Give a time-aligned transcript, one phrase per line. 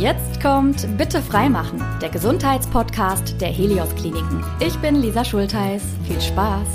[0.00, 4.42] Jetzt kommt Bitte freimachen, der Gesundheitspodcast der Helios Kliniken.
[4.58, 5.82] Ich bin Lisa Schultheiß.
[6.06, 6.66] Viel Spaß!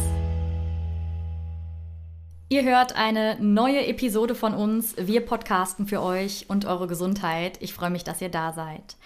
[2.50, 4.96] Ihr hört eine neue Episode von uns.
[4.98, 7.58] Wir podcasten für euch und eure Gesundheit.
[7.60, 8.98] Ich freue mich, dass ihr da seid.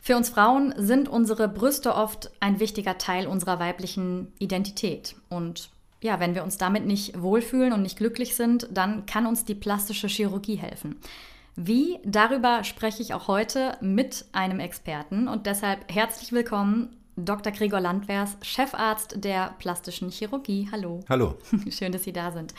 [0.00, 5.14] Für uns Frauen sind unsere Brüste oft ein wichtiger Teil unserer weiblichen Identität.
[5.28, 5.68] Und
[6.00, 9.54] ja, wenn wir uns damit nicht wohlfühlen und nicht glücklich sind, dann kann uns die
[9.54, 10.96] plastische Chirurgie helfen.
[11.60, 11.98] Wie?
[12.04, 17.50] Darüber spreche ich auch heute mit einem Experten und deshalb herzlich willkommen Dr.
[17.50, 20.68] Gregor Landwers, Chefarzt der plastischen Chirurgie.
[20.70, 21.00] Hallo.
[21.08, 21.36] Hallo.
[21.68, 22.54] Schön, dass Sie da sind.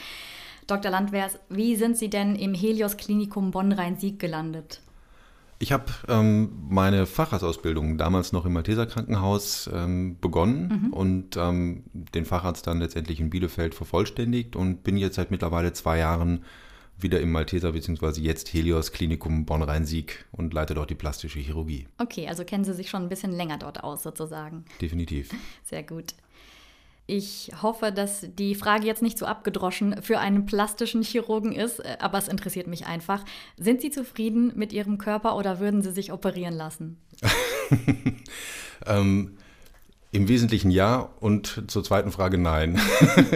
[0.67, 0.91] Dr.
[0.91, 4.81] Landwers, wie sind Sie denn im Helios Klinikum Bonn-Rhein-Sieg gelandet?
[5.59, 10.93] Ich habe ähm, meine Facharztausbildung damals noch im Malteser Krankenhaus ähm, begonnen mhm.
[10.93, 15.99] und ähm, den Facharzt dann letztendlich in Bielefeld vervollständigt und bin jetzt seit mittlerweile zwei
[15.99, 16.43] Jahren
[17.01, 18.21] wieder im Malteser bzw.
[18.21, 21.87] jetzt Helios Klinikum Bonn-Rhein-Sieg und leite dort die plastische Chirurgie.
[21.97, 24.65] Okay, also kennen Sie sich schon ein bisschen länger dort aus sozusagen.
[24.81, 25.31] Definitiv.
[25.63, 26.13] Sehr gut.
[27.11, 32.19] Ich hoffe, dass die Frage jetzt nicht so abgedroschen für einen plastischen Chirurgen ist, aber
[32.19, 33.25] es interessiert mich einfach.
[33.57, 36.97] Sind Sie zufrieden mit Ihrem Körper oder würden Sie sich operieren lassen?
[38.85, 39.38] ähm,
[40.11, 42.79] im Wesentlichen ja und zur zweiten Frage nein.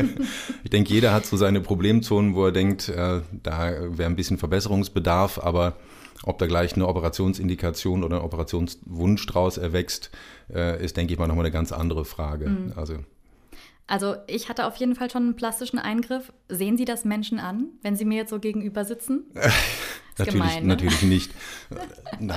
[0.64, 4.38] ich denke, jeder hat so seine Problemzonen, wo er denkt, äh, da wäre ein bisschen
[4.38, 5.76] Verbesserungsbedarf, aber
[6.24, 10.10] ob da gleich eine Operationsindikation oder ein Operationswunsch draus erwächst,
[10.52, 12.50] äh, ist, denke ich mal, nochmal eine ganz andere Frage.
[12.50, 12.74] Mhm.
[12.76, 12.96] Also
[13.88, 16.32] also ich hatte auf jeden Fall schon einen plastischen Eingriff.
[16.48, 19.26] Sehen Sie das Menschen an, wenn Sie mir jetzt so gegenüber sitzen?
[20.18, 20.70] natürlich, gemein, ne?
[20.70, 21.32] natürlich nicht.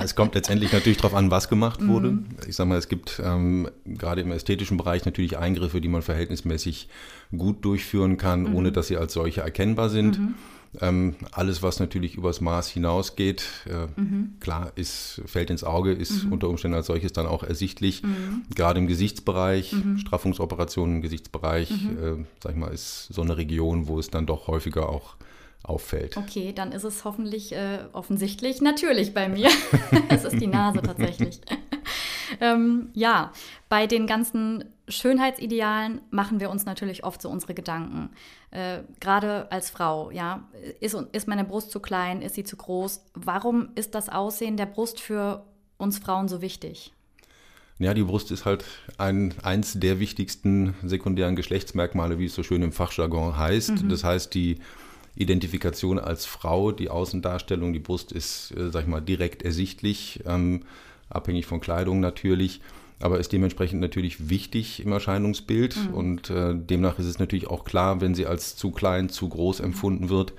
[0.01, 1.87] es kommt letztendlich natürlich darauf an, was gemacht mhm.
[1.87, 2.17] wurde.
[2.47, 6.89] Ich sage mal, es gibt ähm, gerade im ästhetischen Bereich natürlich Eingriffe, die man verhältnismäßig
[7.37, 8.55] gut durchführen kann, mhm.
[8.55, 10.19] ohne dass sie als solche erkennbar sind.
[10.19, 10.35] Mhm.
[10.81, 14.35] Ähm, alles, was natürlich übers Maß hinausgeht, äh, mhm.
[14.39, 16.33] klar, ist, fällt ins Auge, ist mhm.
[16.33, 18.03] unter Umständen als solches dann auch ersichtlich.
[18.03, 18.43] Mhm.
[18.53, 19.97] Gerade im Gesichtsbereich, mhm.
[19.97, 22.21] Straffungsoperationen im Gesichtsbereich, mhm.
[22.21, 25.15] äh, sag ich mal, ist so eine Region, wo es dann doch häufiger auch
[25.63, 26.17] auffällt.
[26.17, 29.49] Okay, dann ist es hoffentlich äh, offensichtlich natürlich bei mir.
[30.09, 31.41] es ist die Nase tatsächlich.
[32.41, 33.31] ähm, ja,
[33.69, 38.09] bei den ganzen Schönheitsidealen machen wir uns natürlich oft so unsere Gedanken.
[38.51, 40.47] Äh, Gerade als Frau, ja,
[40.79, 43.03] ist, ist meine Brust zu klein, ist sie zu groß?
[43.13, 45.45] Warum ist das Aussehen der Brust für
[45.77, 46.93] uns Frauen so wichtig?
[47.79, 48.65] Ja, die Brust ist halt
[48.97, 53.83] ein, eins der wichtigsten sekundären Geschlechtsmerkmale, wie es so schön im Fachjargon heißt.
[53.83, 53.89] Mhm.
[53.89, 54.59] Das heißt, die
[55.15, 60.63] Identifikation als Frau, die Außendarstellung, die Brust ist, äh, sag ich mal, direkt ersichtlich, ähm,
[61.09, 62.61] abhängig von Kleidung natürlich
[62.99, 65.75] aber ist dementsprechend natürlich wichtig im Erscheinungsbild.
[65.75, 65.93] Mhm.
[65.93, 69.59] Und äh, demnach ist es natürlich auch klar, wenn sie als zu klein, zu groß
[69.59, 70.33] empfunden wird,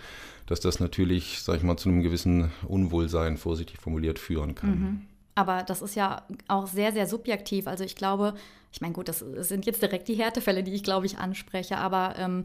[0.46, 4.70] dass das natürlich, sag ich mal, zu einem gewissen Unwohlsein, vorsichtig formuliert, führen kann.
[4.70, 5.00] Mhm.
[5.34, 7.68] Aber das ist ja auch sehr, sehr subjektiv.
[7.68, 8.34] Also ich glaube,
[8.72, 12.14] ich meine, gut, das sind jetzt direkt die Härtefälle, die ich, glaube ich, anspreche, aber
[12.18, 12.44] ähm,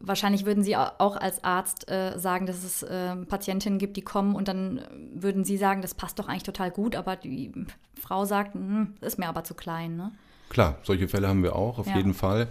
[0.00, 4.34] wahrscheinlich würden Sie auch als Arzt äh, sagen, dass es äh, Patientinnen gibt, die kommen
[4.34, 4.80] und dann
[5.14, 7.52] würden Sie sagen, das passt doch eigentlich total gut, aber die
[8.00, 9.96] Frau sagt, hm, ist mir aber zu klein.
[9.96, 10.12] Ne?
[10.48, 11.96] Klar, solche Fälle haben wir auch, auf ja.
[11.96, 12.48] jeden Fall.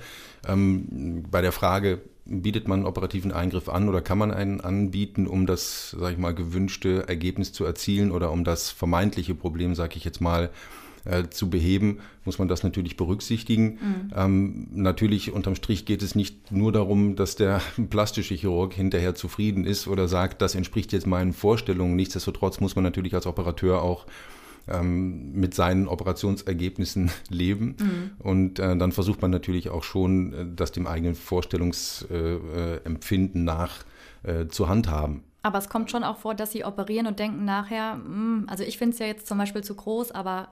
[0.47, 5.25] Ähm, bei der Frage, bietet man einen operativen Eingriff an oder kann man einen anbieten,
[5.25, 9.97] um das, sage ich mal, gewünschte Ergebnis zu erzielen oder um das vermeintliche Problem, sage
[9.97, 10.49] ich jetzt mal, äh,
[11.29, 13.65] zu beheben, muss man das natürlich berücksichtigen.
[13.65, 14.11] Mhm.
[14.15, 19.65] Ähm, natürlich unterm Strich geht es nicht nur darum, dass der plastische Chirurg hinterher zufrieden
[19.65, 21.95] ist oder sagt, das entspricht jetzt meinen Vorstellungen.
[21.95, 24.05] Nichtsdestotrotz muss man natürlich als Operateur auch
[24.69, 27.75] ähm, mit seinen Operationsergebnissen leben.
[27.79, 28.11] Mhm.
[28.19, 33.83] Und äh, dann versucht man natürlich auch schon, äh, das dem eigenen Vorstellungsempfinden äh, nach
[34.23, 35.23] äh, zu handhaben.
[35.41, 38.63] Aber es kommt schon auch vor, dass sie operieren und denken nachher, mh, hm, also
[38.63, 40.49] ich finde es ja jetzt zum Beispiel zu groß, aber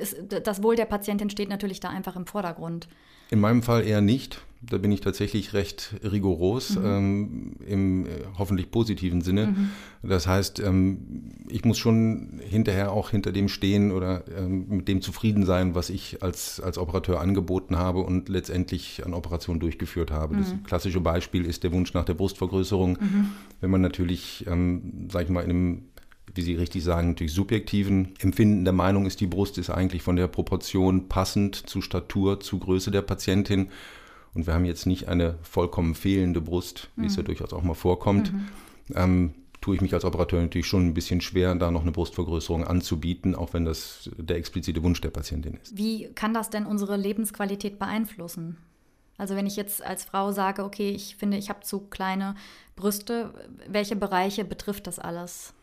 [0.00, 2.88] es, das Wohl der Patientin steht natürlich da einfach im Vordergrund.
[3.30, 4.42] In meinem Fall eher nicht.
[4.64, 6.84] Da bin ich tatsächlich recht rigoros, mhm.
[6.84, 9.48] ähm, im äh, hoffentlich positiven Sinne.
[9.48, 9.70] Mhm.
[10.04, 15.00] Das heißt, ähm, ich muss schon hinterher auch hinter dem stehen oder ähm, mit dem
[15.00, 20.36] zufrieden sein, was ich als, als Operateur angeboten habe und letztendlich an Operationen durchgeführt habe.
[20.36, 20.38] Mhm.
[20.38, 22.98] Das klassische Beispiel ist der Wunsch nach der Brustvergrößerung.
[23.00, 23.30] Mhm.
[23.60, 25.82] Wenn man natürlich, ähm, sag ich mal, in einem
[26.34, 30.16] wie Sie richtig sagen, natürlich subjektiven Empfinden der Meinung ist, die Brust ist eigentlich von
[30.16, 33.68] der Proportion passend zu Statur, zu Größe der Patientin.
[34.34, 37.06] Und wir haben jetzt nicht eine vollkommen fehlende Brust, wie mhm.
[37.08, 37.26] es ja mhm.
[37.26, 38.32] durchaus auch mal vorkommt.
[38.32, 38.48] Mhm.
[38.94, 42.64] Ähm, tue ich mich als Operateur natürlich schon ein bisschen schwer, da noch eine Brustvergrößerung
[42.64, 45.76] anzubieten, auch wenn das der explizite Wunsch der Patientin ist.
[45.76, 48.56] Wie kann das denn unsere Lebensqualität beeinflussen?
[49.18, 52.34] Also wenn ich jetzt als Frau sage, okay, ich finde, ich habe zu kleine
[52.74, 53.32] Brüste,
[53.68, 55.54] welche Bereiche betrifft das alles?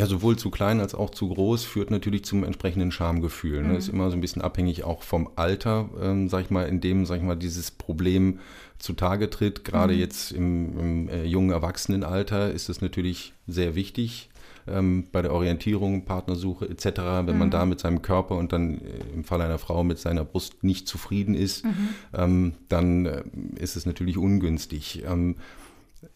[0.00, 3.62] Ja, sowohl zu klein als auch zu groß führt natürlich zum entsprechenden Schamgefühl.
[3.62, 3.68] Ne?
[3.68, 3.76] Mhm.
[3.76, 7.04] Ist immer so ein bisschen abhängig auch vom Alter, ähm, sag ich mal, in dem,
[7.04, 8.38] sag ich mal, dieses Problem
[8.78, 9.62] zutage tritt.
[9.62, 10.00] Gerade mhm.
[10.00, 14.30] jetzt im, im äh, jungen Erwachsenenalter ist es natürlich sehr wichtig,
[14.66, 16.86] ähm, bei der Orientierung, Partnersuche etc.,
[17.24, 17.38] wenn mhm.
[17.38, 20.64] man da mit seinem Körper und dann äh, im Fall einer Frau mit seiner Brust
[20.64, 21.88] nicht zufrieden ist, mhm.
[22.14, 23.22] ähm, dann äh,
[23.56, 25.02] ist es natürlich ungünstig.
[25.06, 25.36] Ähm,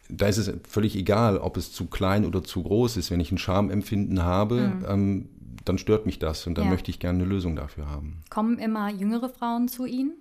[0.09, 3.11] da ist es völlig egal, ob es zu klein oder zu groß ist.
[3.11, 4.85] Wenn ich ein Schamempfinden habe, mhm.
[4.89, 5.29] ähm,
[5.65, 6.71] dann stört mich das und dann ja.
[6.71, 8.23] möchte ich gerne eine Lösung dafür haben.
[8.31, 10.13] Kommen immer jüngere Frauen zu Ihnen?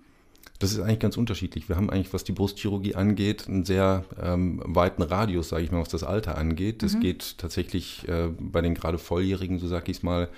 [0.60, 1.68] Das ist eigentlich ganz unterschiedlich.
[1.68, 5.81] Wir haben eigentlich, was die Brustchirurgie angeht, einen sehr ähm, weiten Radius, sage ich mal,
[5.81, 6.83] was das Alter angeht.
[6.83, 7.01] Das mhm.
[7.01, 10.30] geht tatsächlich äh, bei den gerade Volljährigen, so sage ich es mal,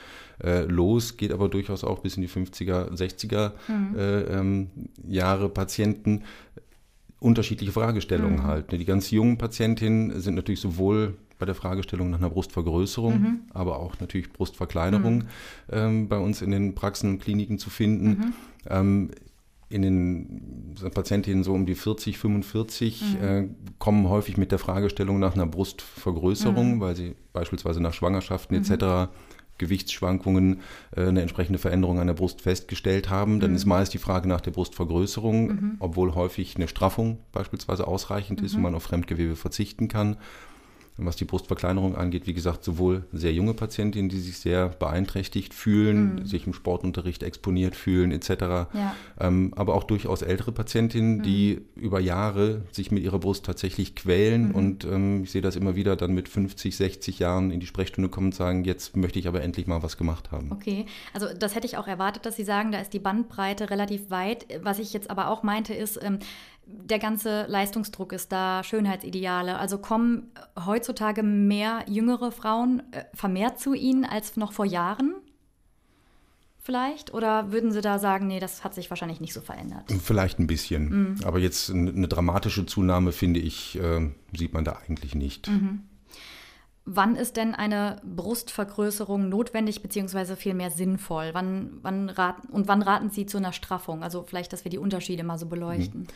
[0.44, 3.96] äh, los, geht aber durchaus auch bis in die 50er, 60er mhm.
[3.98, 4.70] äh, ähm,
[5.08, 6.24] Jahre Patienten
[7.20, 8.44] unterschiedliche Fragestellungen mhm.
[8.44, 8.72] halt.
[8.72, 8.78] Ne?
[8.78, 13.40] Die ganz jungen Patientinnen sind natürlich sowohl bei der Fragestellung nach einer Brustvergrößerung, mhm.
[13.54, 15.28] aber auch natürlich Brustverkleinerung mhm.
[15.72, 18.08] ähm, bei uns in den Praxen und Kliniken zu finden.
[18.08, 18.34] Mhm.
[18.70, 19.12] Ähm,
[19.68, 23.26] in den Patientinnen so um die 40, 45 mhm.
[23.26, 23.48] äh,
[23.80, 26.80] kommen häufig mit der Fragestellung nach einer Brustvergrößerung, mhm.
[26.80, 29.12] weil sie beispielsweise nach Schwangerschaften etc.
[29.58, 30.62] Gewichtsschwankungen
[30.96, 33.56] äh, eine entsprechende Veränderung an der Brust festgestellt haben, dann mhm.
[33.56, 35.76] ist meist die Frage nach der Brustvergrößerung, mhm.
[35.80, 38.46] obwohl häufig eine Straffung beispielsweise ausreichend mhm.
[38.46, 40.18] ist und man auf Fremdgewebe verzichten kann.
[40.98, 46.16] Was die Brustverkleinerung angeht, wie gesagt, sowohl sehr junge Patientinnen, die sich sehr beeinträchtigt fühlen,
[46.16, 46.26] mhm.
[46.26, 48.96] sich im Sportunterricht exponiert fühlen etc., ja.
[49.20, 51.24] ähm, aber auch durchaus ältere Patientinnen, mhm.
[51.24, 54.56] die über Jahre sich mit ihrer Brust tatsächlich quälen mhm.
[54.56, 58.10] und ähm, ich sehe das immer wieder dann mit 50, 60 Jahren in die Sprechstunde
[58.10, 60.52] kommen und sagen, jetzt möchte ich aber endlich mal was gemacht haben.
[60.52, 64.10] Okay, also das hätte ich auch erwartet, dass Sie sagen, da ist die Bandbreite relativ
[64.10, 64.46] weit.
[64.62, 66.20] Was ich jetzt aber auch meinte ist, ähm,
[66.68, 69.58] der ganze Leistungsdruck ist da, Schönheitsideale.
[69.58, 70.32] Also kommen
[70.66, 75.16] heutzutage mehr jüngere Frauen äh, vermehrt zu Ihnen als noch vor Jahren?
[76.60, 77.14] Vielleicht?
[77.14, 79.84] Oder würden Sie da sagen, nee, das hat sich wahrscheinlich nicht so verändert?
[80.02, 80.90] Vielleicht ein bisschen.
[80.90, 81.16] Mhm.
[81.24, 85.48] Aber jetzt eine dramatische Zunahme, finde ich, äh, sieht man da eigentlich nicht.
[85.48, 85.84] Mhm.
[86.88, 90.36] Wann ist denn eine Brustvergrößerung notwendig bzw.
[90.36, 91.32] vielmehr sinnvoll?
[91.34, 94.04] Wann, wann raten, und wann raten Sie zu einer Straffung?
[94.04, 96.02] Also vielleicht, dass wir die Unterschiede mal so beleuchten.
[96.02, 96.08] Mhm.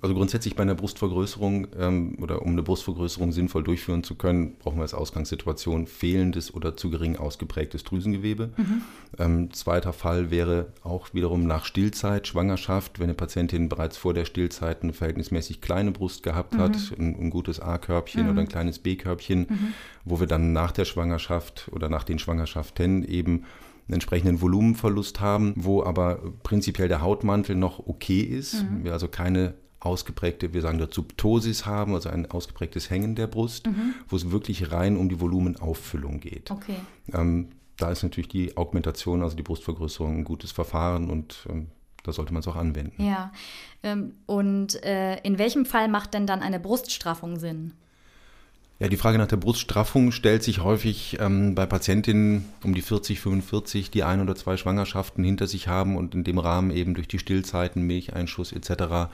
[0.00, 4.76] Also grundsätzlich bei einer Brustvergrößerung ähm, oder um eine Brustvergrößerung sinnvoll durchführen zu können, brauchen
[4.78, 8.50] wir als Ausgangssituation fehlendes oder zu gering ausgeprägtes Drüsengewebe.
[8.56, 8.82] Mhm.
[9.18, 14.24] Ähm, zweiter Fall wäre auch wiederum nach Stillzeit, Schwangerschaft, wenn eine Patientin bereits vor der
[14.24, 16.58] Stillzeit eine verhältnismäßig kleine Brust gehabt mhm.
[16.58, 18.30] hat, ein, ein, gutes A-Körbchen mhm.
[18.30, 19.74] oder ein kleines B-Körbchen, mhm.
[20.04, 23.44] wo wir dann nach der Schwangerschaft oder nach den Schwangerschaften eben
[23.88, 28.84] einen entsprechenden Volumenverlust haben, wo aber prinzipiell der Hautmantel noch okay ist, mhm.
[28.84, 29.54] wir also keine
[29.86, 33.94] ausgeprägte, wir sagen dazu Ptosis haben, also ein ausgeprägtes Hängen der Brust, mhm.
[34.08, 36.50] wo es wirklich rein um die Volumenauffüllung geht.
[36.50, 36.76] Okay.
[37.12, 37.48] Ähm,
[37.78, 41.68] da ist natürlich die Augmentation, also die Brustvergrößerung, ein gutes Verfahren und ähm,
[42.02, 43.02] da sollte man es auch anwenden.
[43.02, 43.32] Ja.
[43.82, 47.72] Ähm, und äh, in welchem Fall macht denn dann eine Bruststraffung Sinn?
[48.78, 53.20] Ja, die Frage nach der Bruststraffung stellt sich häufig ähm, bei Patientinnen um die 40,
[53.20, 57.08] 45, die ein oder zwei Schwangerschaften hinter sich haben und in dem Rahmen eben durch
[57.08, 59.10] die Stillzeiten, Milcheinschuss etc.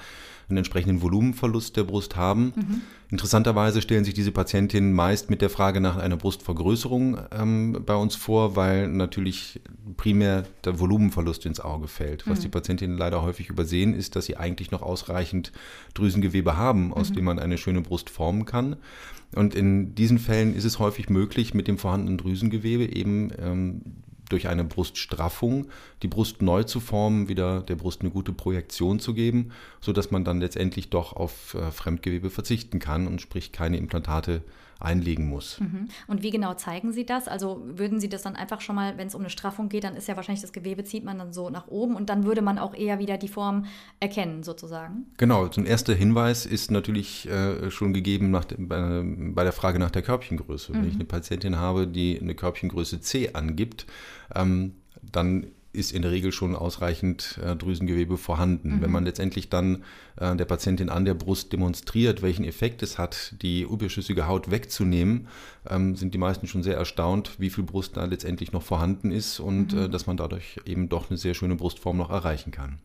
[0.52, 2.52] einen entsprechenden Volumenverlust der Brust haben.
[2.54, 2.80] Mhm.
[3.10, 8.14] Interessanterweise stellen sich diese Patientinnen meist mit der Frage nach einer Brustvergrößerung ähm, bei uns
[8.14, 9.60] vor, weil natürlich
[9.96, 12.26] primär der Volumenverlust ins Auge fällt.
[12.26, 12.42] Was mhm.
[12.42, 15.52] die Patientinnen leider häufig übersehen, ist, dass sie eigentlich noch ausreichend
[15.94, 17.14] Drüsengewebe haben, aus mhm.
[17.14, 18.76] dem man eine schöne Brust formen kann.
[19.34, 23.82] Und in diesen Fällen ist es häufig möglich, mit dem vorhandenen Drüsengewebe eben ähm,
[24.32, 25.68] durch eine Bruststraffung
[26.02, 30.24] die Brust neu zu formen, wieder der Brust eine gute Projektion zu geben, sodass man
[30.24, 34.42] dann letztendlich doch auf äh, Fremdgewebe verzichten kann und sprich keine Implantate
[34.84, 35.60] einlegen muss.
[35.60, 35.88] Mhm.
[36.06, 37.28] Und wie genau zeigen Sie das?
[37.28, 39.96] Also würden Sie das dann einfach schon mal, wenn es um eine Straffung geht, dann
[39.96, 42.58] ist ja wahrscheinlich das Gewebe, zieht man dann so nach oben und dann würde man
[42.58, 43.66] auch eher wieder die Form
[44.00, 45.06] erkennen, sozusagen?
[45.16, 49.78] Genau, so ein erster Hinweis ist natürlich äh, schon gegeben nach, bei, bei, der Frage
[49.78, 50.72] nach der Körbchengröße.
[50.72, 50.76] Mhm.
[50.76, 51.00] Wenn ich mhm.
[51.00, 53.86] eine Patientin habe, die eine Körbchengröße C angibt,
[54.34, 58.76] ähm, dann ist in der Regel schon ausreichend äh, Drüsengewebe vorhanden.
[58.76, 58.82] Mhm.
[58.82, 59.84] Wenn man letztendlich dann
[60.16, 65.28] äh, der Patientin an der Brust demonstriert, welchen Effekt es hat, die überschüssige Haut wegzunehmen,
[65.68, 69.40] ähm, sind die meisten schon sehr erstaunt, wie viel Brust da letztendlich noch vorhanden ist
[69.40, 69.78] und mhm.
[69.82, 72.78] äh, dass man dadurch eben doch eine sehr schöne Brustform noch erreichen kann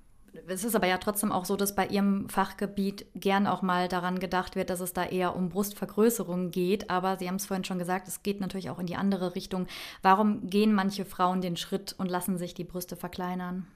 [0.47, 4.19] es ist aber ja trotzdem auch so, dass bei Ihrem Fachgebiet gern auch mal daran
[4.19, 6.89] gedacht wird, dass es da eher um Brustvergrößerung geht.
[6.89, 9.67] Aber Sie haben es vorhin schon gesagt, es geht natürlich auch in die andere Richtung.
[10.01, 13.67] Warum gehen manche Frauen den Schritt und lassen sich die Brüste verkleinern?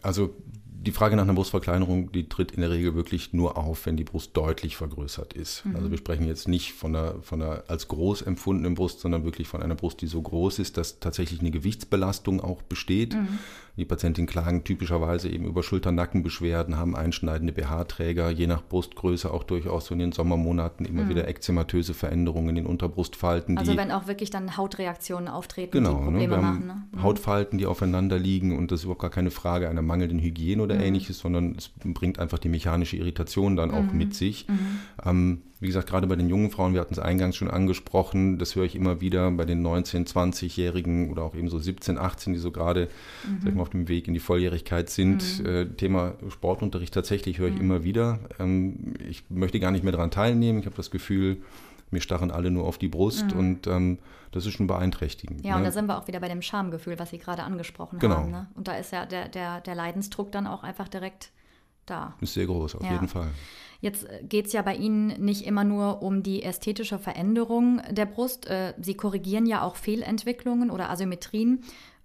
[0.00, 0.34] Also
[0.82, 4.04] die Frage nach einer Brustverkleinerung, die tritt in der Regel wirklich nur auf, wenn die
[4.04, 5.64] Brust deutlich vergrößert ist.
[5.64, 5.76] Mhm.
[5.76, 9.46] Also wir sprechen jetzt nicht von einer, von einer als groß empfundenen Brust, sondern wirklich
[9.46, 13.14] von einer Brust, die so groß ist, dass tatsächlich eine Gewichtsbelastung auch besteht.
[13.14, 13.38] Mhm.
[13.78, 19.86] Die Patientinnen klagen typischerweise eben über Schulter-Nackenbeschwerden, haben einschneidende BH-Träger, je nach Brustgröße auch durchaus
[19.86, 21.08] so in den Sommermonaten immer mhm.
[21.08, 23.56] wieder ekzematöse Veränderungen in den Unterbrustfalten.
[23.56, 26.66] Also wenn auch wirklich dann Hautreaktionen auftreten, genau, die ne, Probleme ne, machen.
[26.66, 26.82] Ne?
[26.92, 27.02] Mhm.
[27.02, 30.71] Hautfalten, die aufeinander liegen und das ist überhaupt gar keine Frage einer mangelnden Hygiene oder
[30.74, 30.80] mhm.
[30.80, 33.98] ähnliches, sondern es bringt einfach die mechanische Irritation dann auch mhm.
[33.98, 34.46] mit sich.
[34.48, 34.58] Mhm.
[35.04, 38.56] Ähm, wie gesagt, gerade bei den jungen Frauen, wir hatten es eingangs schon angesprochen, das
[38.56, 42.40] höre ich immer wieder bei den 19-, 20-Jährigen oder auch eben so 17-, 18, die
[42.40, 42.88] so gerade
[43.44, 43.60] mhm.
[43.60, 45.40] auf dem Weg in die Volljährigkeit sind.
[45.40, 45.46] Mhm.
[45.46, 47.60] Äh, Thema Sportunterricht tatsächlich höre ich mhm.
[47.60, 48.18] immer wieder.
[48.40, 50.58] Ähm, ich möchte gar nicht mehr daran teilnehmen.
[50.58, 51.38] Ich habe das Gefühl,
[51.92, 53.38] mir starren alle nur auf die Brust mhm.
[53.38, 53.98] und ähm,
[54.32, 55.44] das ist schon beeinträchtigend.
[55.44, 55.58] Ja, ne?
[55.58, 58.16] und da sind wir auch wieder bei dem Schamgefühl, was Sie gerade angesprochen genau.
[58.16, 58.30] haben.
[58.30, 58.46] Ne?
[58.54, 61.30] Und da ist ja der, der, der Leidensdruck dann auch einfach direkt
[61.86, 62.14] da.
[62.20, 62.92] Ist sehr groß, auf ja.
[62.92, 63.28] jeden Fall.
[63.80, 68.06] Jetzt äh, geht es ja bei Ihnen nicht immer nur um die ästhetische Veränderung der
[68.06, 68.46] Brust.
[68.46, 71.62] Äh, Sie korrigieren ja auch Fehlentwicklungen oder Asymmetrien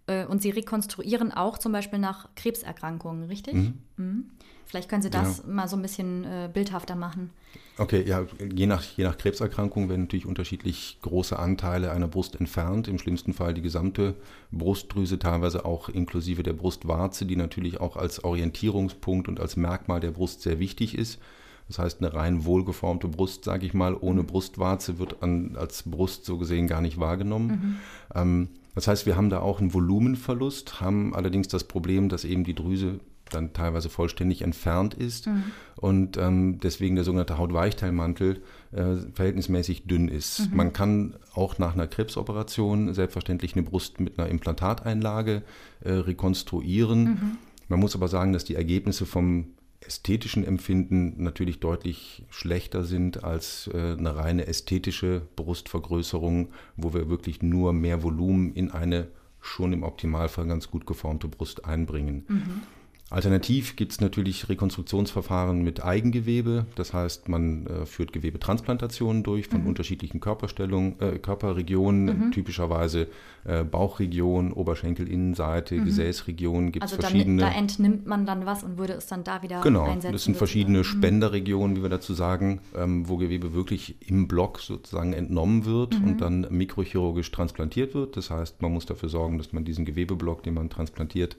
[0.08, 3.53] äh, und Sie rekonstruieren auch zum Beispiel nach Krebserkrankungen, richtig?
[3.53, 3.74] Mhm.
[3.98, 4.32] Mhm.
[4.67, 5.53] Vielleicht können Sie das ja.
[5.53, 7.31] mal so ein bisschen bildhafter machen.
[7.79, 12.88] Okay, ja, je nach, je nach Krebserkrankung werden natürlich unterschiedlich große Anteile einer Brust entfernt.
[12.88, 14.15] Im schlimmsten Fall die gesamte
[14.51, 20.12] Brustdrüse, teilweise auch inklusive der Brustwarze, die natürlich auch als Orientierungspunkt und als Merkmal der
[20.12, 21.19] Brust sehr wichtig ist.
[21.67, 24.27] Das heißt, eine rein wohlgeformte Brust, sage ich mal, ohne mhm.
[24.27, 27.47] Brustwarze wird an, als Brust so gesehen gar nicht wahrgenommen.
[27.47, 27.77] Mhm.
[28.15, 32.43] Ähm, das heißt, wir haben da auch einen Volumenverlust, haben allerdings das Problem, dass eben
[32.43, 35.43] die Drüse dann teilweise vollständig entfernt ist mhm.
[35.75, 38.41] und ähm, deswegen der sogenannte Hautweichteilmantel
[38.72, 40.50] äh, verhältnismäßig dünn ist.
[40.51, 40.57] Mhm.
[40.57, 45.43] Man kann auch nach einer Krebsoperation selbstverständlich eine Brust mit einer Implantateinlage
[45.81, 47.03] äh, rekonstruieren.
[47.03, 47.38] Mhm.
[47.69, 49.48] Man muss aber sagen, dass die Ergebnisse vom
[49.81, 57.41] ästhetischen Empfinden natürlich deutlich schlechter sind als äh, eine reine ästhetische Brustvergrößerung, wo wir wirklich
[57.41, 59.07] nur mehr Volumen in eine
[59.39, 62.25] schon im Optimalfall ganz gut geformte Brust einbringen.
[62.27, 62.62] Mhm.
[63.09, 66.65] Alternativ gibt es natürlich Rekonstruktionsverfahren mit Eigengewebe.
[66.75, 69.67] Das heißt, man äh, führt Gewebetransplantationen durch von mhm.
[69.67, 72.31] unterschiedlichen Körperstellungen, äh, Körperregionen, mhm.
[72.31, 73.07] typischerweise
[73.45, 75.85] äh, Bauchregion, Oberschenkelinnenseite, mhm.
[75.85, 76.73] Gesäßregion.
[76.73, 77.43] Gibt es also verschiedene.
[77.43, 80.01] Da, da entnimmt man dann was und würde es dann da wieder genau, einsetzen.
[80.01, 80.83] Genau, das sind verschiedene mhm.
[80.83, 86.15] Spenderregionen, wie wir dazu sagen, ähm, wo Gewebe wirklich im Block sozusagen entnommen wird und
[86.15, 86.17] mhm.
[86.17, 88.17] dann mikrochirurgisch transplantiert wird.
[88.17, 91.37] Das heißt, man muss dafür sorgen, dass man diesen Gewebeblock, den man transplantiert,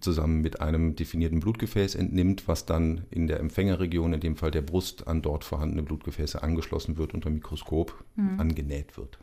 [0.00, 4.62] zusammen mit einem definierten Blutgefäß entnimmt, was dann in der Empfängerregion, in dem Fall der
[4.62, 8.40] Brust, an dort vorhandene Blutgefäße angeschlossen wird, unter Mikroskop mhm.
[8.40, 9.18] angenäht wird.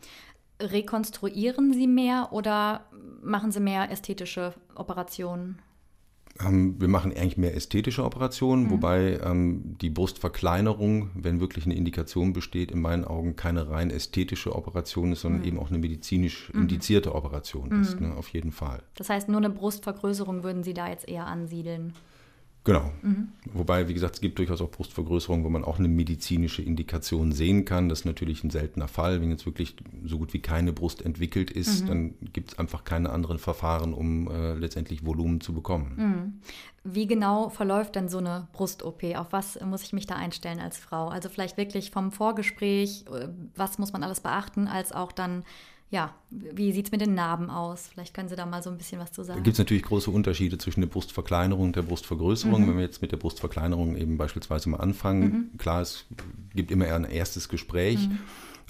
[0.61, 2.85] Rekonstruieren Sie mehr oder
[3.23, 5.59] machen Sie mehr ästhetische Operationen?
[6.39, 8.69] Wir machen eigentlich mehr ästhetische Operationen, mhm.
[8.71, 14.55] wobei ähm, die Brustverkleinerung, wenn wirklich eine Indikation besteht, in meinen Augen keine rein ästhetische
[14.55, 15.47] Operation ist, sondern mhm.
[15.47, 16.61] eben auch eine medizinisch mhm.
[16.61, 18.09] indizierte Operation ist, mhm.
[18.09, 18.81] ne, auf jeden Fall.
[18.95, 21.93] Das heißt, nur eine Brustvergrößerung würden Sie da jetzt eher ansiedeln?
[22.63, 22.91] Genau.
[23.01, 23.29] Mhm.
[23.53, 27.65] Wobei, wie gesagt, es gibt durchaus auch Brustvergrößerungen, wo man auch eine medizinische Indikation sehen
[27.65, 27.89] kann.
[27.89, 29.19] Das ist natürlich ein seltener Fall.
[29.19, 29.75] Wenn jetzt wirklich
[30.05, 31.87] so gut wie keine Brust entwickelt ist, mhm.
[31.87, 35.93] dann gibt es einfach keine anderen Verfahren, um äh, letztendlich Volumen zu bekommen.
[35.95, 36.41] Mhm.
[36.83, 39.03] Wie genau verläuft denn so eine Brust-OP?
[39.15, 41.07] Auf was muss ich mich da einstellen als Frau?
[41.07, 45.43] Also vielleicht wirklich vom Vorgespräch, äh, was muss man alles beachten, als auch dann
[45.91, 47.89] ja, wie sieht es mit den Narben aus?
[47.91, 49.39] Vielleicht können Sie da mal so ein bisschen was zu sagen.
[49.39, 52.62] Da gibt es natürlich große Unterschiede zwischen der Brustverkleinerung und der Brustvergrößerung.
[52.63, 52.67] Mhm.
[52.69, 55.57] Wenn wir jetzt mit der Brustverkleinerung eben beispielsweise mal anfangen, mhm.
[55.57, 56.05] klar, es
[56.55, 58.07] gibt immer ein erstes Gespräch.
[58.07, 58.19] Mhm.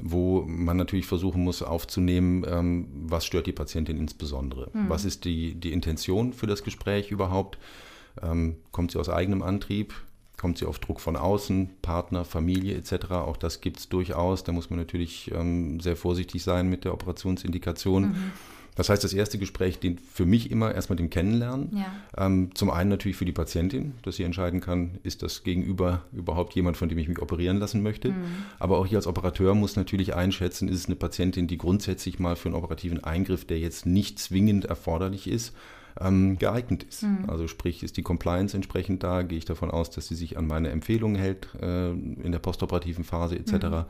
[0.03, 4.71] wo man natürlich versuchen muss aufzunehmen, ähm, was stört die Patientin insbesondere.
[4.73, 4.89] Mhm.
[4.89, 7.59] Was ist die, die Intention für das Gespräch überhaupt?
[8.19, 9.93] Ähm, kommt sie aus eigenem Antrieb?
[10.41, 13.11] Kommt sie auf Druck von außen, Partner, Familie etc.
[13.11, 14.43] Auch das gibt es durchaus.
[14.43, 18.03] Da muss man natürlich ähm, sehr vorsichtig sein mit der Operationsindikation.
[18.07, 18.31] Mhm.
[18.73, 21.77] Das heißt, das erste Gespräch dient für mich immer erstmal dem Kennenlernen.
[21.77, 22.25] Ja.
[22.25, 26.55] Ähm, zum einen natürlich für die Patientin, dass sie entscheiden kann, ist das Gegenüber überhaupt
[26.55, 28.09] jemand, von dem ich mich operieren lassen möchte.
[28.09, 28.23] Mhm.
[28.57, 32.35] Aber auch ich als Operateur muss natürlich einschätzen, ist es eine Patientin, die grundsätzlich mal
[32.35, 35.53] für einen operativen Eingriff, der jetzt nicht zwingend erforderlich ist,
[35.99, 37.03] ähm, geeignet ist.
[37.03, 37.25] Mhm.
[37.27, 40.47] Also sprich, ist die Compliance entsprechend da, gehe ich davon aus, dass sie sich an
[40.47, 43.53] meine Empfehlungen hält äh, in der postoperativen Phase etc.
[43.53, 43.85] Mhm.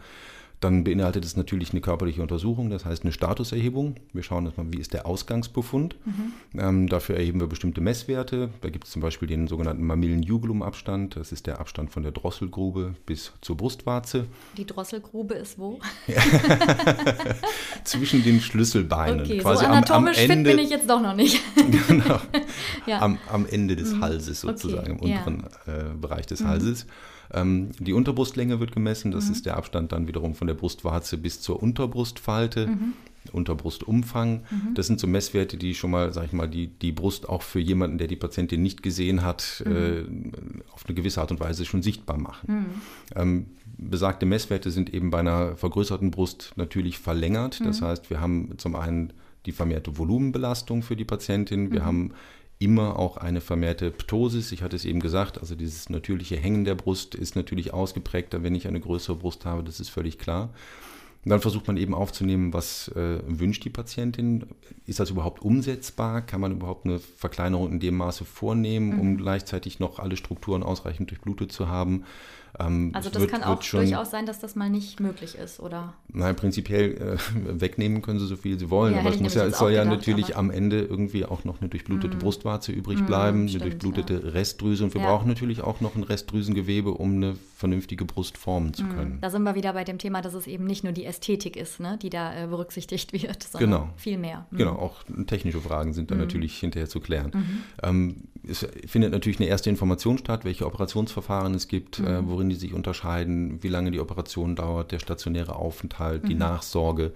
[0.62, 3.96] Dann beinhaltet es natürlich eine körperliche Untersuchung, das heißt eine Statuserhebung.
[4.14, 5.96] Wir schauen erstmal, wie ist der Ausgangsbefund.
[6.06, 6.60] Mhm.
[6.60, 8.52] Ähm, dafür erheben wir bestimmte Messwerte.
[8.62, 11.16] Da gibt es zum Beispiel den sogenannten Mamillen-Jugulum-Abstand.
[11.16, 14.28] Das ist der Abstand von der Drosselgrube bis zur Brustwarze.
[14.56, 15.80] Die Drosselgrube ist wo?
[17.84, 19.22] Zwischen den Schlüsselbeinen.
[19.22, 21.42] Okay, Quasi so anatomisch am, am Ende, fit bin ich jetzt doch noch nicht.
[21.88, 22.20] genau.
[22.86, 23.02] Ja.
[23.02, 24.02] Am, am, Ende des mhm.
[24.02, 25.12] Halses sozusagen, okay.
[25.12, 25.74] im unteren ja.
[25.74, 26.50] äh, Bereich des mhm.
[26.50, 26.86] Halses.
[27.34, 29.32] Ähm, die Unterbrustlänge wird gemessen, das mhm.
[29.32, 32.68] ist der Abstand dann wiederum von der Brustwarze bis zur Unterbrustfalte.
[32.68, 32.94] Mhm.
[33.32, 34.42] Unterbrustumfang.
[34.50, 34.74] Mhm.
[34.74, 37.60] Das sind so Messwerte, die schon mal, sag ich mal, die, die Brust auch für
[37.60, 39.76] jemanden, der die Patientin nicht gesehen hat, mhm.
[39.76, 42.52] äh, auf eine gewisse Art und Weise schon sichtbar machen.
[42.52, 42.66] Mhm.
[43.16, 43.46] Ähm,
[43.78, 47.62] besagte Messwerte sind eben bei einer vergrößerten Brust natürlich verlängert.
[47.64, 47.86] Das mhm.
[47.86, 49.14] heißt, wir haben zum einen
[49.46, 51.86] die vermehrte Volumenbelastung für die Patientin, wir mhm.
[51.86, 52.14] haben
[52.62, 54.52] immer auch eine vermehrte Ptosis.
[54.52, 58.54] Ich hatte es eben gesagt, also dieses natürliche Hängen der Brust ist natürlich ausgeprägter, wenn
[58.54, 60.54] ich eine größere Brust habe, das ist völlig klar.
[61.24, 64.46] Und dann versucht man eben aufzunehmen, was äh, wünscht die Patientin.
[64.88, 66.22] Ist das überhaupt umsetzbar?
[66.22, 69.00] Kann man überhaupt eine Verkleinerung in dem Maße vornehmen, mhm.
[69.00, 72.06] um gleichzeitig noch alle Strukturen ausreichend durchblutet zu haben?
[72.60, 75.60] Ähm, also das wird, kann auch schon, durchaus sein, dass das mal nicht möglich ist,
[75.60, 75.94] oder?
[76.10, 77.18] Nein, prinzipiell äh,
[77.62, 79.86] wegnehmen können sie so viel sie wollen, ja, aber es, muss ja, es soll ja
[79.86, 82.20] natürlich am Ende irgendwie auch noch eine durchblutete mm.
[82.20, 84.30] Brustwarze übrig mm, bleiben, stimmt, eine durchblutete ja.
[84.32, 88.84] Restdrüse und wir brauchen natürlich auch noch ein Restdrüsengewebe, um eine vernünftige Brust formen zu
[88.84, 88.90] mm.
[88.90, 89.18] können.
[89.22, 91.80] Da sind wir wieder bei dem Thema, dass es eben nicht nur die Ästhetik ist,
[91.80, 93.90] ne, die da äh, berücksichtigt wird, sondern genau.
[93.98, 94.46] viel mehr.
[94.52, 94.58] Mm.
[94.58, 96.20] Genau, auch technische Fragen sind da mm.
[96.20, 97.32] natürlich hinterher zu klären.
[97.32, 97.88] -hmm.
[97.88, 98.16] Ähm,
[98.48, 102.74] es findet natürlich eine erste Information statt, welche Operationsverfahren es gibt, äh, worin die sich
[102.74, 106.28] unterscheiden, wie lange die Operation dauert, der stationäre Aufenthalt, mhm.
[106.30, 107.14] die Nachsorge,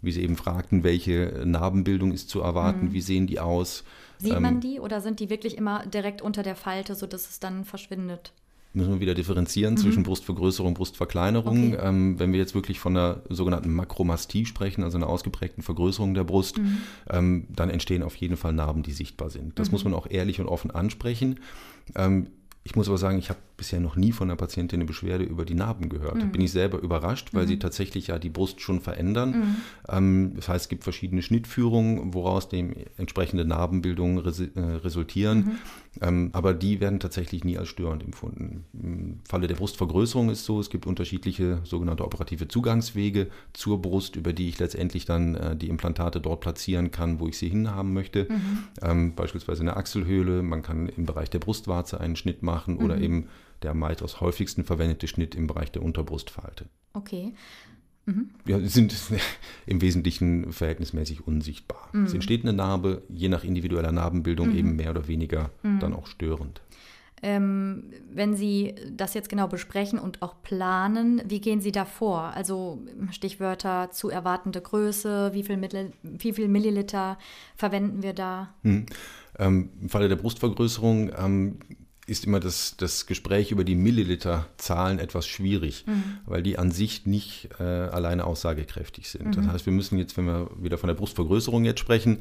[0.00, 2.92] wie Sie eben fragten, welche Narbenbildung ist zu erwarten, mhm.
[2.92, 3.84] wie sehen die aus.
[4.18, 7.40] Sieht ähm, man die oder sind die wirklich immer direkt unter der Falte, sodass es
[7.40, 8.32] dann verschwindet?
[8.74, 9.78] Müssen wir wieder differenzieren mhm.
[9.78, 11.74] zwischen Brustvergrößerung und Brustverkleinerung.
[11.74, 11.82] Okay.
[11.82, 16.24] Ähm, wenn wir jetzt wirklich von einer sogenannten Makromastie sprechen, also einer ausgeprägten Vergrößerung der
[16.24, 16.78] Brust, mhm.
[17.08, 19.58] ähm, dann entstehen auf jeden Fall Narben, die sichtbar sind.
[19.58, 19.72] Das mhm.
[19.72, 21.40] muss man auch ehrlich und offen ansprechen.
[21.94, 22.26] Ähm,
[22.66, 25.44] ich muss aber sagen, ich habe bisher noch nie von einer Patientin eine Beschwerde über
[25.44, 26.16] die Narben gehört.
[26.16, 26.32] Mhm.
[26.32, 27.48] Bin ich selber überrascht, weil mhm.
[27.48, 29.30] sie tatsächlich ja die Brust schon verändern.
[29.30, 29.56] Mhm.
[29.86, 35.38] Ähm, das heißt, es gibt verschiedene Schnittführungen, woraus dem entsprechende Narbenbildungen res äh, resultieren.
[35.38, 35.58] Mhm.
[36.00, 38.64] Ähm, aber die werden tatsächlich nie als störend empfunden.
[38.72, 44.32] Im Falle der Brustvergrößerung ist so, es gibt unterschiedliche sogenannte operative Zugangswege zur Brust, über
[44.32, 48.26] die ich letztendlich dann äh, die Implantate dort platzieren kann, wo ich sie hinhaben möchte.
[48.28, 48.58] Mhm.
[48.82, 52.84] Ähm, beispielsweise in der Achselhöhle, man kann im Bereich der Brustwarze einen Schnitt machen mhm.
[52.84, 53.28] oder eben
[53.62, 56.66] der weitaus häufigsten verwendete Schnitt im Bereich der Unterbrustfalte.
[56.92, 57.34] Okay.
[58.06, 58.30] Mhm.
[58.46, 58.94] Ja, sind
[59.66, 61.88] im Wesentlichen verhältnismäßig unsichtbar.
[61.92, 62.04] Mhm.
[62.04, 64.56] Es entsteht eine Narbe, je nach individueller Narbenbildung mhm.
[64.56, 65.78] eben mehr oder weniger mhm.
[65.80, 66.60] dann auch störend.
[67.22, 72.20] Ähm, wenn Sie das jetzt genau besprechen und auch planen, wie gehen Sie da vor?
[72.34, 77.16] Also Stichwörter zu erwartende Größe, wie viel, Mittel, wie viel Milliliter
[77.56, 78.52] verwenden wir da?
[78.62, 78.86] Mhm.
[79.38, 81.58] Ähm, Im Falle der Brustvergrößerung ähm,
[82.06, 86.18] ist immer das, das Gespräch über die Milliliterzahlen etwas schwierig, mhm.
[86.26, 89.28] weil die an sich nicht äh, alleine aussagekräftig sind.
[89.28, 89.32] Mhm.
[89.32, 92.18] Das heißt, wir müssen jetzt, wenn wir wieder von der Brustvergrößerung jetzt sprechen,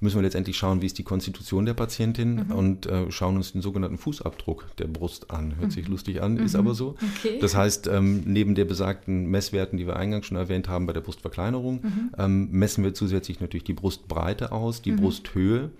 [0.00, 2.52] müssen wir letztendlich schauen, wie ist die Konstitution der Patientin mhm.
[2.52, 5.54] und äh, schauen uns den sogenannten Fußabdruck der Brust an.
[5.58, 5.92] Hört sich mhm.
[5.92, 6.60] lustig an, ist mhm.
[6.60, 6.96] aber so.
[7.18, 7.38] Okay.
[7.40, 11.02] Das heißt, ähm, neben der besagten Messwerten, die wir eingangs schon erwähnt haben bei der
[11.02, 12.10] Brustverkleinerung, mhm.
[12.18, 15.70] ähm, messen wir zusätzlich natürlich die Brustbreite aus, die Brusthöhe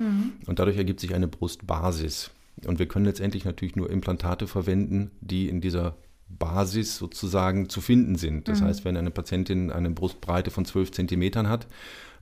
[0.47, 2.31] und dadurch ergibt sich eine Brustbasis.
[2.67, 5.97] Und wir können letztendlich natürlich nur Implantate verwenden, die in dieser
[6.39, 8.49] Basis sozusagen zu finden sind.
[8.49, 8.67] Das mhm.
[8.67, 11.67] heißt, wenn eine Patientin eine Brustbreite von 12 Zentimetern hat,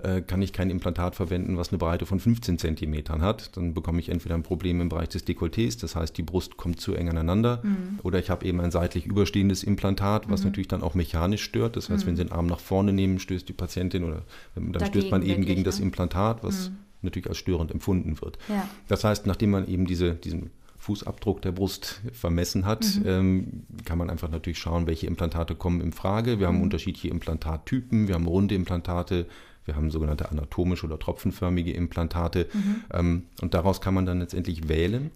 [0.01, 3.57] äh, kann ich kein Implantat verwenden, was eine Breite von 15 Zentimetern hat.
[3.57, 6.81] Dann bekomme ich entweder ein Problem im Bereich des Dekolletés, das heißt, die Brust kommt
[6.81, 7.99] zu eng aneinander, mhm.
[8.03, 10.47] oder ich habe eben ein seitlich überstehendes Implantat, was mhm.
[10.47, 11.77] natürlich dann auch mechanisch stört.
[11.77, 14.23] Das heißt, wenn Sie den Arm nach vorne nehmen, stößt die Patientin oder
[14.55, 15.87] dann Dagegen stößt man eben wirklich, gegen das ne?
[15.87, 18.39] Implantat, was mhm natürlich als störend empfunden wird.
[18.49, 18.69] Ja.
[18.89, 23.03] Das heißt, nachdem man eben diese, diesen Fußabdruck der Brust vermessen hat, mhm.
[23.07, 26.39] ähm, kann man einfach natürlich schauen, welche Implantate kommen in Frage.
[26.39, 26.63] Wir haben mhm.
[26.63, 29.27] unterschiedliche Implantattypen, wir haben runde Implantate,
[29.65, 32.85] wir haben sogenannte anatomische oder tropfenförmige Implantate mhm.
[32.93, 35.11] ähm, und daraus kann man dann letztendlich wählen.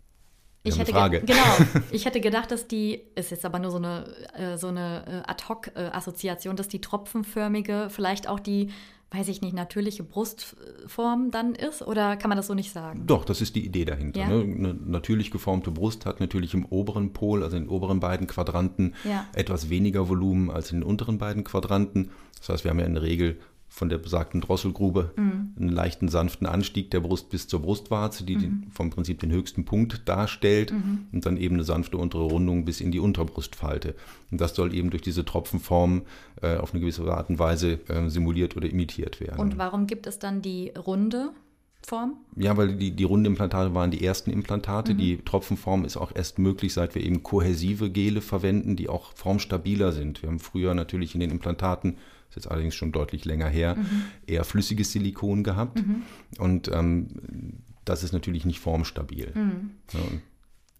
[0.64, 1.56] Ich hätte, genau,
[1.90, 4.04] ich hätte gedacht, dass die, ist jetzt aber nur so eine,
[4.36, 8.70] äh, so eine äh, Ad-Hoc-Assoziation, dass die tropfenförmige vielleicht auch die
[9.12, 11.82] weiß ich nicht, natürliche Brustform dann ist?
[11.82, 13.06] Oder kann man das so nicht sagen?
[13.06, 14.20] Doch, das ist die Idee dahinter.
[14.20, 14.28] Ja?
[14.28, 14.40] Ne?
[14.42, 18.94] Eine natürlich geformte Brust hat natürlich im oberen Pol, also in den oberen beiden Quadranten,
[19.04, 19.26] ja.
[19.34, 22.10] etwas weniger Volumen als in den unteren beiden Quadranten.
[22.38, 23.38] Das heißt, wir haben ja in der Regel
[23.72, 25.54] von der besagten Drosselgrube mhm.
[25.58, 28.64] einen leichten, sanften Anstieg der Brust bis zur Brustwarze, die mhm.
[28.70, 31.06] vom Prinzip den höchsten Punkt darstellt mhm.
[31.10, 33.94] und dann eben eine sanfte untere Rundung bis in die Unterbrustfalte.
[34.30, 36.02] Und das soll eben durch diese Tropfenform
[36.42, 39.40] äh, auf eine gewisse Art und Weise äh, simuliert oder imitiert werden.
[39.40, 41.30] Und warum gibt es dann die runde
[41.80, 42.18] Form?
[42.36, 44.92] Ja, weil die, die Rundimplantate waren die ersten Implantate.
[44.92, 44.98] Mhm.
[44.98, 49.92] Die Tropfenform ist auch erst möglich, seit wir eben kohäsive Gele verwenden, die auch formstabiler
[49.92, 50.22] sind.
[50.22, 51.96] Wir haben früher natürlich in den Implantaten
[52.32, 54.04] ist jetzt allerdings schon deutlich länger her, mhm.
[54.26, 55.86] eher flüssiges Silikon gehabt.
[55.86, 56.02] Mhm.
[56.38, 57.08] Und ähm,
[57.84, 59.32] das ist natürlich nicht formstabil.
[59.34, 59.70] Mhm.
[59.92, 60.00] Ja,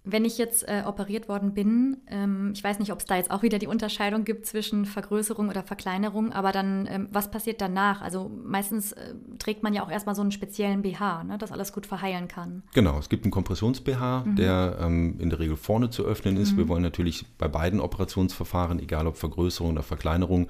[0.05, 3.31] wenn ich jetzt äh, operiert worden bin, ähm, ich weiß nicht, ob es da jetzt
[3.31, 8.03] auch wieder die Unterscheidung gibt zwischen Vergrößerung oder Verkleinerung, aber dann, ähm, was passiert danach?
[8.03, 11.73] Also meistens äh, trägt man ja auch erstmal so einen speziellen BH, ne, das alles
[11.73, 12.65] gut verheilen kann.
[12.75, 14.37] Genau, es gibt einen Kompressions-BH, mhm.
[14.37, 16.55] der ähm, in der Regel vorne zu öffnen ist.
[16.55, 16.57] Mhm.
[16.57, 20.49] Wir wollen natürlich bei beiden Operationsverfahren, egal ob Vergrößerung oder Verkleinerung,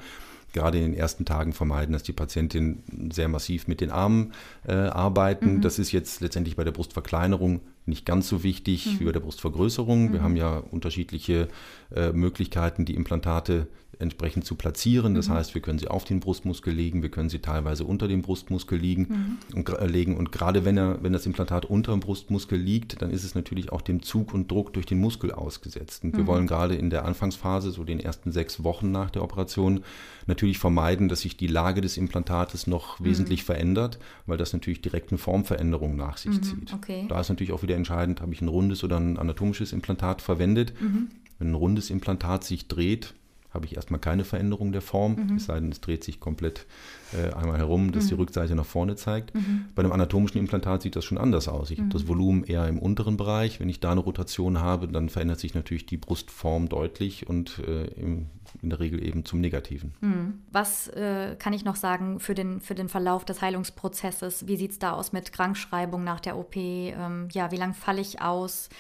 [0.53, 4.33] gerade in den ersten Tagen vermeiden, dass die Patientin sehr massiv mit den Armen
[4.67, 5.57] äh, arbeiten.
[5.57, 5.61] Mhm.
[5.61, 9.01] Das ist jetzt letztendlich bei der Brustverkleinerung nicht ganz so wichtig mhm.
[9.01, 10.09] wie bei der Brustvergrößerung.
[10.09, 10.13] Mhm.
[10.13, 11.49] Wir haben ja unterschiedliche
[11.95, 13.67] äh, Möglichkeiten, die Implantate
[14.03, 15.15] entsprechend zu platzieren.
[15.15, 15.35] Das mhm.
[15.35, 18.79] heißt, wir können sie auf den Brustmuskel legen, wir können sie teilweise unter dem Brustmuskel
[18.79, 19.57] liegen mhm.
[19.57, 20.17] und, äh, legen.
[20.17, 23.73] Und gerade wenn, er, wenn das Implantat unter dem Brustmuskel liegt, dann ist es natürlich
[23.73, 26.05] auch dem Zug und Druck durch den Muskel ausgesetzt.
[26.05, 26.27] Und wir mhm.
[26.27, 29.85] wollen gerade in der Anfangsphase, so den ersten sechs Wochen nach der Operation,
[30.27, 33.05] natürlich vermeiden, dass sich die Lage des Implantates noch mhm.
[33.05, 36.43] wesentlich verändert, weil das natürlich direkt eine Formveränderung nach sich mhm.
[36.43, 36.75] zieht.
[36.75, 37.07] Okay.
[37.09, 40.75] Da ist natürlich auch wieder entscheidend, habe ich ein rundes oder ein anatomisches Implantat verwendet.
[40.81, 41.09] Mhm.
[41.39, 43.15] Wenn ein rundes Implantat sich dreht,
[43.53, 45.37] habe ich erstmal keine Veränderung der Form, mhm.
[45.37, 46.67] es sei denn, es dreht sich komplett
[47.13, 48.09] äh, einmal herum, dass mhm.
[48.09, 49.35] die Rückseite nach vorne zeigt.
[49.35, 49.67] Mhm.
[49.75, 51.71] Bei einem anatomischen Implantat sieht das schon anders aus.
[51.71, 52.09] Ich habe das mhm.
[52.09, 53.61] Volumen eher im unteren Bereich.
[53.61, 57.85] Wenn ich da eine Rotation habe, dann verändert sich natürlich die Brustform deutlich und äh,
[58.01, 58.27] im,
[58.63, 59.95] in der Regel eben zum Negativen.
[60.01, 60.43] Mhm.
[60.51, 64.47] Was äh, kann ich noch sagen für den, für den Verlauf des Heilungsprozesses?
[64.47, 66.57] Wie sieht es da aus mit Krankschreibung nach der OP?
[66.57, 68.71] Ähm, ja, wie lange falle ich aus?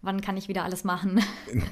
[0.00, 1.20] Wann kann ich wieder alles machen?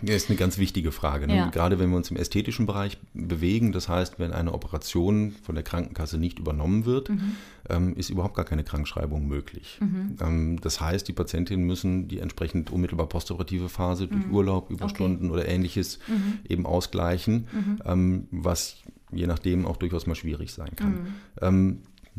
[0.02, 1.26] Das ist eine ganz wichtige Frage.
[1.26, 1.36] Ne?
[1.36, 1.50] Ja.
[1.50, 5.64] Gerade wenn wir uns im ästhetischen Bereich bewegen, das heißt, wenn eine Operation von der
[5.64, 7.36] Krankenkasse nicht übernommen wird, mhm.
[7.68, 9.78] ähm, ist überhaupt gar keine Krankschreibung möglich.
[9.80, 10.16] Mhm.
[10.20, 14.34] Ähm, das heißt, die Patientinnen müssen die entsprechend unmittelbar postoperative Phase durch mhm.
[14.34, 15.40] Urlaub, Überstunden okay.
[15.40, 16.38] oder ähnliches mhm.
[16.48, 17.82] eben ausgleichen, mhm.
[17.84, 18.76] ähm, was
[19.12, 21.14] je nachdem auch durchaus mal schwierig sein kann.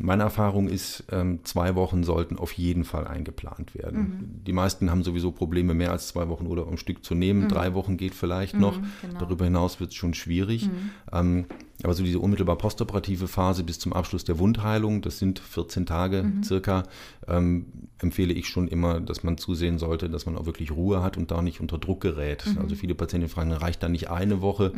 [0.00, 3.98] Meine Erfahrung ist, ähm, zwei Wochen sollten auf jeden Fall eingeplant werden.
[3.98, 4.44] Mhm.
[4.44, 7.42] Die meisten haben sowieso Probleme, mehr als zwei Wochen oder um Stück zu nehmen.
[7.42, 7.48] Mhm.
[7.48, 8.78] Drei Wochen geht vielleicht mhm, noch.
[9.02, 9.18] Genau.
[9.18, 10.66] Darüber hinaus wird es schon schwierig.
[10.66, 10.90] Mhm.
[11.12, 11.46] Ähm,
[11.82, 16.22] aber so diese unmittelbar postoperative Phase bis zum Abschluss der Wundheilung, das sind 14 Tage
[16.22, 16.44] mhm.
[16.44, 16.84] circa,
[17.26, 17.66] ähm,
[17.98, 21.32] empfehle ich schon immer, dass man zusehen sollte, dass man auch wirklich Ruhe hat und
[21.32, 22.46] da nicht unter Druck gerät.
[22.46, 22.58] Mhm.
[22.58, 24.72] Also viele Patienten fragen, reicht da nicht eine Woche?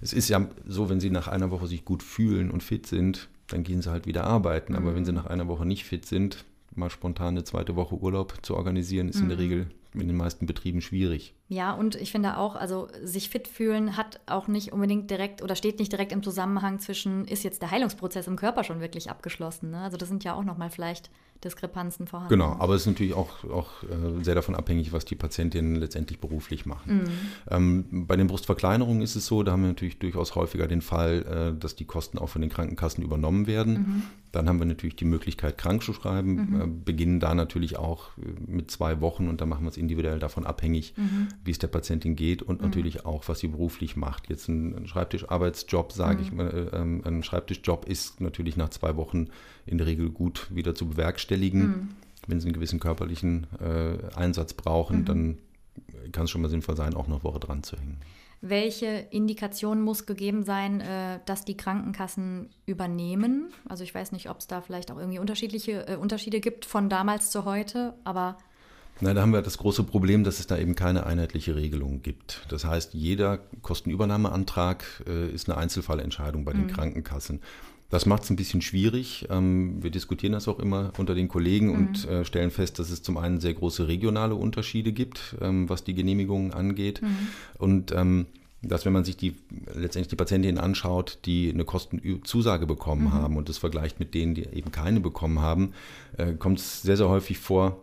[0.00, 3.28] Es ist ja so, wenn sie nach einer Woche sich gut fühlen und fit sind,
[3.48, 4.74] dann gehen sie halt wieder arbeiten.
[4.74, 5.18] Aber wenn sie mhm.
[5.18, 9.16] nach einer Woche nicht fit sind, mal spontan eine zweite Woche Urlaub zu organisieren, ist
[9.16, 9.22] mhm.
[9.22, 9.42] in der mhm.
[9.42, 11.34] Regel in den meisten Betrieben schwierig.
[11.48, 15.56] Ja, und ich finde auch, also sich fit fühlen hat auch nicht unbedingt direkt oder
[15.56, 19.70] steht nicht direkt im Zusammenhang zwischen, ist jetzt der Heilungsprozess im Körper schon wirklich abgeschlossen.
[19.70, 19.80] Ne?
[19.80, 21.10] Also das sind ja auch nochmal vielleicht
[21.44, 22.30] Diskrepanzen vorhanden.
[22.30, 26.18] Genau, aber es ist natürlich auch, auch äh, sehr davon abhängig, was die Patientinnen letztendlich
[26.18, 26.96] beruflich machen.
[26.96, 27.08] Mhm.
[27.50, 31.54] Ähm, bei den Brustverkleinerungen ist es so, da haben wir natürlich durchaus häufiger den Fall,
[31.54, 33.72] äh, dass die Kosten auch von den Krankenkassen übernommen werden.
[33.72, 34.02] Mhm.
[34.32, 36.60] Dann haben wir natürlich die Möglichkeit, krank zu schreiben, mhm.
[36.60, 40.18] äh, beginnen da natürlich auch äh, mit zwei Wochen und dann machen wir es individuell
[40.18, 41.28] davon abhängig, mhm.
[41.44, 42.66] wie es der Patientin geht und mhm.
[42.66, 44.28] natürlich auch, was sie beruflich macht.
[44.28, 46.36] Jetzt ein, ein Schreibtischarbeitsjob, sage ich mhm.
[46.36, 49.28] mal, äh, ähm, ein Schreibtischjob ist natürlich nach zwei Wochen
[49.64, 51.27] in der Regel gut wieder zu bewerkstelligen.
[51.36, 51.88] Mhm.
[52.26, 55.04] Wenn sie einen gewissen körperlichen äh, Einsatz brauchen, mhm.
[55.04, 55.38] dann
[56.12, 57.98] kann es schon mal sinnvoll sein, auch noch eine Woche dran zu hängen.
[58.40, 63.48] Welche Indikation muss gegeben sein, äh, dass die Krankenkassen übernehmen?
[63.68, 66.88] Also ich weiß nicht, ob es da vielleicht auch irgendwie unterschiedliche äh, Unterschiede gibt von
[66.88, 68.38] damals zu heute, aber
[69.00, 72.44] Nein, da haben wir das große Problem, dass es da eben keine einheitliche Regelung gibt.
[72.48, 76.68] Das heißt, jeder Kostenübernahmeantrag äh, ist eine Einzelfallentscheidung bei den mhm.
[76.68, 77.40] Krankenkassen.
[77.90, 79.26] Das macht es ein bisschen schwierig.
[79.30, 81.74] Ähm, wir diskutieren das auch immer unter den Kollegen mhm.
[81.74, 85.84] und äh, stellen fest, dass es zum einen sehr große regionale Unterschiede gibt, ähm, was
[85.84, 87.00] die Genehmigungen angeht.
[87.00, 87.16] Mhm.
[87.56, 88.26] Und ähm,
[88.60, 89.36] dass wenn man sich die
[89.72, 93.12] letztendlich die Patientinnen anschaut, die eine Kostenzusage bekommen mhm.
[93.12, 95.72] haben und das vergleicht mit denen, die eben keine bekommen haben,
[96.16, 97.78] äh, kommt es sehr, sehr häufig vor,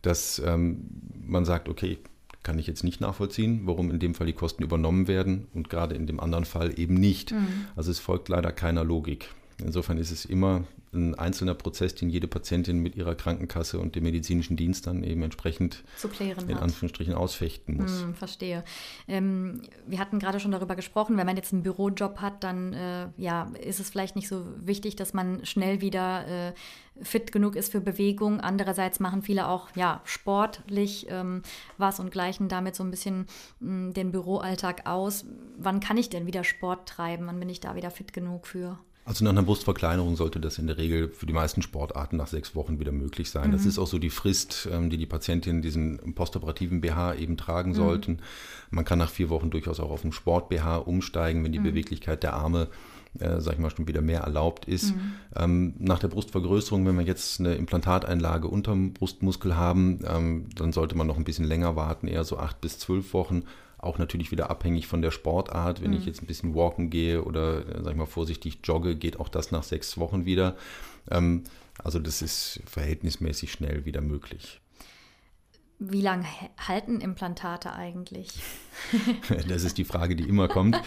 [0.00, 1.96] dass man sagt, okay,
[2.42, 5.94] kann ich jetzt nicht nachvollziehen, warum in dem Fall die Kosten übernommen werden und gerade
[5.94, 7.30] in dem anderen Fall eben nicht.
[7.30, 7.46] Mhm.
[7.76, 9.28] Also es folgt leider keiner Logik.
[9.58, 14.04] Insofern ist es immer ein einzelner Prozess, den jede Patientin mit ihrer Krankenkasse und dem
[14.04, 16.62] medizinischen Dienst dann eben entsprechend in hat.
[16.62, 18.02] Anführungsstrichen ausfechten muss.
[18.02, 18.62] Hm, verstehe.
[19.08, 23.08] Ähm, wir hatten gerade schon darüber gesprochen, wenn man jetzt einen Bürojob hat, dann äh,
[23.16, 26.52] ja, ist es vielleicht nicht so wichtig, dass man schnell wieder äh,
[27.00, 28.40] fit genug ist für Bewegung.
[28.40, 31.42] Andererseits machen viele auch ja, sportlich ähm,
[31.78, 33.26] was und gleichen damit so ein bisschen
[33.60, 35.24] mh, hm, den Büroalltag aus.
[35.56, 37.26] Wann kann ich denn wieder Sport treiben?
[37.26, 38.78] Wann bin ich da wieder fit genug für?
[39.04, 42.54] Also nach einer Brustverkleinerung sollte das in der Regel für die meisten Sportarten nach sechs
[42.54, 43.48] Wochen wieder möglich sein.
[43.48, 43.52] Mhm.
[43.52, 47.70] Das ist auch so die Frist, ähm, die die Patientinnen diesen postoperativen BH eben tragen
[47.70, 47.76] mhm.
[47.76, 48.18] sollten.
[48.70, 51.64] Man kann nach vier Wochen durchaus auch auf einen Sport-BH umsteigen, wenn die mhm.
[51.64, 52.68] Beweglichkeit der Arme
[53.18, 54.94] äh, sag ich mal, schon wieder mehr erlaubt ist.
[54.94, 55.12] Mhm.
[55.36, 60.96] Ähm, nach der Brustvergrößerung, wenn wir jetzt eine Implantateinlage unterm Brustmuskel haben, ähm, dann sollte
[60.96, 63.44] man noch ein bisschen länger warten, eher so acht bis zwölf Wochen.
[63.82, 65.82] Auch natürlich wieder abhängig von der Sportart.
[65.82, 65.98] Wenn mhm.
[65.98, 69.28] ich jetzt ein bisschen walken gehe oder, äh, sag ich mal, vorsichtig jogge, geht auch
[69.28, 70.56] das nach sechs Wochen wieder.
[71.10, 71.42] Ähm,
[71.82, 74.60] also das ist verhältnismäßig schnell wieder möglich.
[75.80, 78.28] Wie lange halten Implantate eigentlich?
[79.48, 80.80] das ist die Frage, die immer kommt.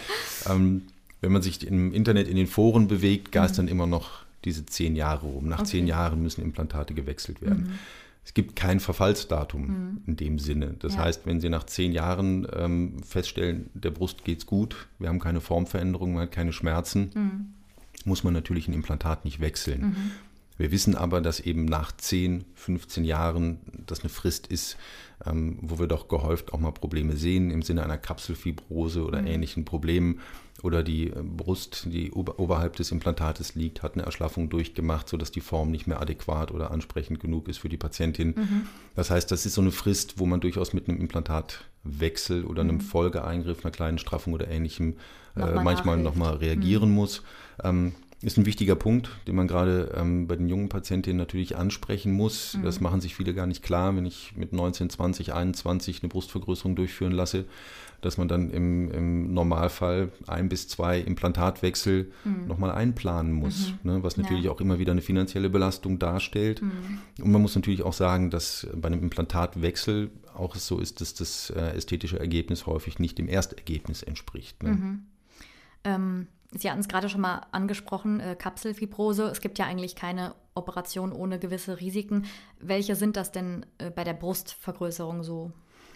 [0.48, 0.86] ähm,
[1.20, 3.72] wenn man sich im Internet in den Foren bewegt, geistern mhm.
[3.72, 5.48] immer noch diese zehn Jahre rum.
[5.48, 5.68] Nach okay.
[5.68, 7.64] zehn Jahren müssen Implantate gewechselt werden.
[7.64, 7.78] Mhm.
[8.26, 10.00] Es gibt kein Verfallsdatum mhm.
[10.04, 10.74] in dem Sinne.
[10.80, 11.04] Das ja.
[11.04, 15.20] heißt, wenn Sie nach zehn Jahren ähm, feststellen, der Brust geht es gut, wir haben
[15.20, 17.46] keine Formveränderung, man hat keine Schmerzen, mhm.
[18.04, 19.80] muss man natürlich ein Implantat nicht wechseln.
[19.80, 20.10] Mhm.
[20.58, 24.76] Wir wissen aber, dass eben nach 10, 15 Jahren das eine Frist ist,
[25.24, 29.28] ähm, wo wir doch gehäuft auch mal Probleme sehen im Sinne einer Kapselfibrose oder mhm.
[29.28, 30.20] ähnlichen Problemen
[30.62, 35.40] oder die äh, Brust, die oberhalb des Implantates liegt, hat eine Erschlaffung durchgemacht, sodass die
[35.40, 38.34] Form nicht mehr adäquat oder ansprechend genug ist für die Patientin.
[38.36, 38.66] Mhm.
[38.94, 42.76] Das heißt, das ist so eine Frist, wo man durchaus mit einem Implantatwechsel oder einem
[42.76, 42.80] mhm.
[42.80, 44.96] Folgeeingriff, einer kleinen Straffung oder ähnlichem
[45.36, 46.94] äh, manchmal nochmal reagieren mhm.
[46.94, 47.22] muss.
[47.62, 52.12] Ähm, ist ein wichtiger Punkt, den man gerade ähm, bei den jungen Patientinnen natürlich ansprechen
[52.12, 52.54] muss.
[52.54, 52.62] Mhm.
[52.62, 56.76] Das machen sich viele gar nicht klar, wenn ich mit 19, 20, 21 eine Brustvergrößerung
[56.76, 57.44] durchführen lasse
[58.00, 62.46] dass man dann im, im Normalfall ein bis zwei Implantatwechsel mhm.
[62.46, 63.90] nochmal einplanen muss, mhm.
[63.90, 64.50] ne, was natürlich ja.
[64.50, 66.62] auch immer wieder eine finanzielle Belastung darstellt.
[66.62, 66.98] Mhm.
[67.20, 71.50] Und man muss natürlich auch sagen, dass bei einem Implantatwechsel auch so ist, dass das
[71.50, 74.62] äh, ästhetische Ergebnis häufig nicht dem Erstergebnis entspricht.
[74.62, 74.70] Ne?
[74.70, 75.06] Mhm.
[75.84, 76.26] Ähm,
[76.58, 79.24] Sie hatten es gerade schon mal angesprochen, äh, Kapselfibrose.
[79.24, 82.24] Es gibt ja eigentlich keine Operation ohne gewisse Risiken.
[82.60, 85.52] Welche sind das denn äh, bei der Brustvergrößerung so?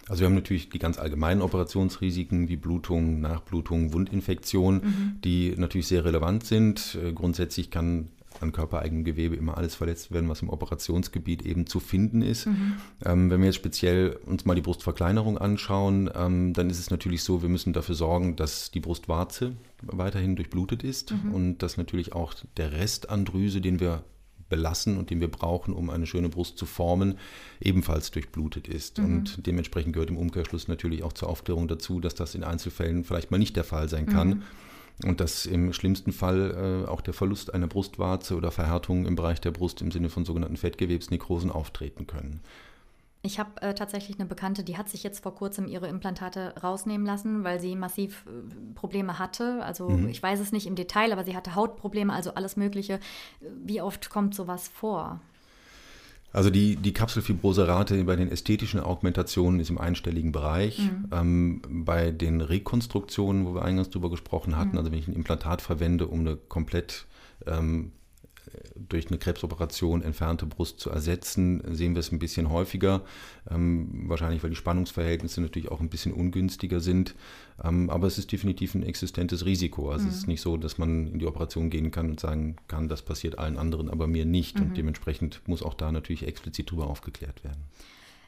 [0.07, 5.21] Also wir haben natürlich die ganz allgemeinen Operationsrisiken wie Blutung, Nachblutung, Wundinfektion, mhm.
[5.23, 6.97] die natürlich sehr relevant sind.
[7.01, 11.79] Äh, grundsätzlich kann an körpereigenem Gewebe immer alles verletzt werden, was im Operationsgebiet eben zu
[11.79, 12.47] finden ist.
[12.47, 12.73] Mhm.
[13.05, 17.23] Ähm, wenn wir jetzt speziell uns mal die Brustverkleinerung anschauen, ähm, dann ist es natürlich
[17.23, 21.33] so, wir müssen dafür sorgen, dass die Brustwarze weiterhin durchblutet ist mhm.
[21.33, 24.03] und dass natürlich auch der Rest an Drüse, den wir
[24.51, 27.17] belassen und den wir brauchen, um eine schöne Brust zu formen,
[27.59, 28.99] ebenfalls durchblutet ist.
[28.99, 29.05] Mhm.
[29.05, 33.31] Und dementsprechend gehört im Umkehrschluss natürlich auch zur Aufklärung dazu, dass das in Einzelfällen vielleicht
[33.31, 34.27] mal nicht der Fall sein kann.
[34.27, 34.43] Mhm.
[35.05, 39.41] Und dass im schlimmsten Fall äh, auch der Verlust einer Brustwarze oder Verhärtung im Bereich
[39.41, 42.41] der Brust im Sinne von sogenannten Fettgewebsnekrosen auftreten können.
[43.23, 47.05] Ich habe äh, tatsächlich eine Bekannte, die hat sich jetzt vor kurzem ihre Implantate rausnehmen
[47.05, 49.63] lassen, weil sie massiv äh, Probleme hatte.
[49.63, 50.09] Also mhm.
[50.09, 52.99] ich weiß es nicht im Detail, aber sie hatte Hautprobleme, also alles Mögliche.
[53.39, 55.19] Wie oft kommt sowas vor?
[56.33, 60.79] Also die, die Kapselfibrose-Rate bei den ästhetischen Augmentationen ist im einstelligen Bereich.
[60.79, 61.05] Mhm.
[61.11, 64.77] Ähm, bei den Rekonstruktionen, wo wir eingangs drüber gesprochen hatten, mhm.
[64.77, 67.05] also wenn ich ein Implantat verwende, um eine komplett
[67.45, 67.91] ähm,
[68.75, 73.01] durch eine Krebsoperation entfernte Brust zu ersetzen, sehen wir es ein bisschen häufiger.
[73.49, 77.15] Ähm, wahrscheinlich, weil die Spannungsverhältnisse natürlich auch ein bisschen ungünstiger sind.
[77.63, 79.91] Ähm, aber es ist definitiv ein existentes Risiko.
[79.91, 80.09] Also mhm.
[80.09, 80.31] es ist mhm.
[80.31, 83.57] nicht so, dass man in die Operation gehen kann und sagen kann, das passiert allen
[83.57, 84.59] anderen, aber mir nicht.
[84.59, 84.67] Mhm.
[84.67, 87.63] Und dementsprechend muss auch da natürlich explizit darüber aufgeklärt werden.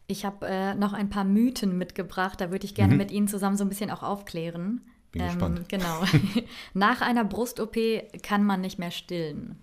[0.07, 2.97] Ich habe äh, noch ein paar Mythen mitgebracht, da würde ich gerne mhm.
[2.97, 4.81] mit Ihnen zusammen so ein bisschen auch aufklären.
[5.11, 5.69] Bin ähm, gespannt.
[5.69, 6.03] Genau.
[6.73, 7.77] Nach einer Brust-OP
[8.21, 9.62] kann man nicht mehr stillen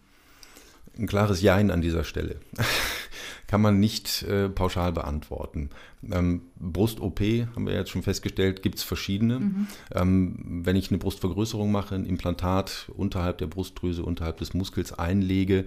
[0.98, 2.37] ein klares Jein an dieser Stelle.
[3.46, 5.70] Kann man nicht äh, pauschal beantworten.
[6.09, 9.40] Ähm, Brust-OP, haben wir jetzt schon festgestellt, gibt es verschiedene.
[9.40, 9.66] Mhm.
[9.92, 15.64] Ähm, wenn ich eine Brustvergrößerung mache, ein Implantat unterhalb der Brustdrüse, unterhalb des Muskels einlege,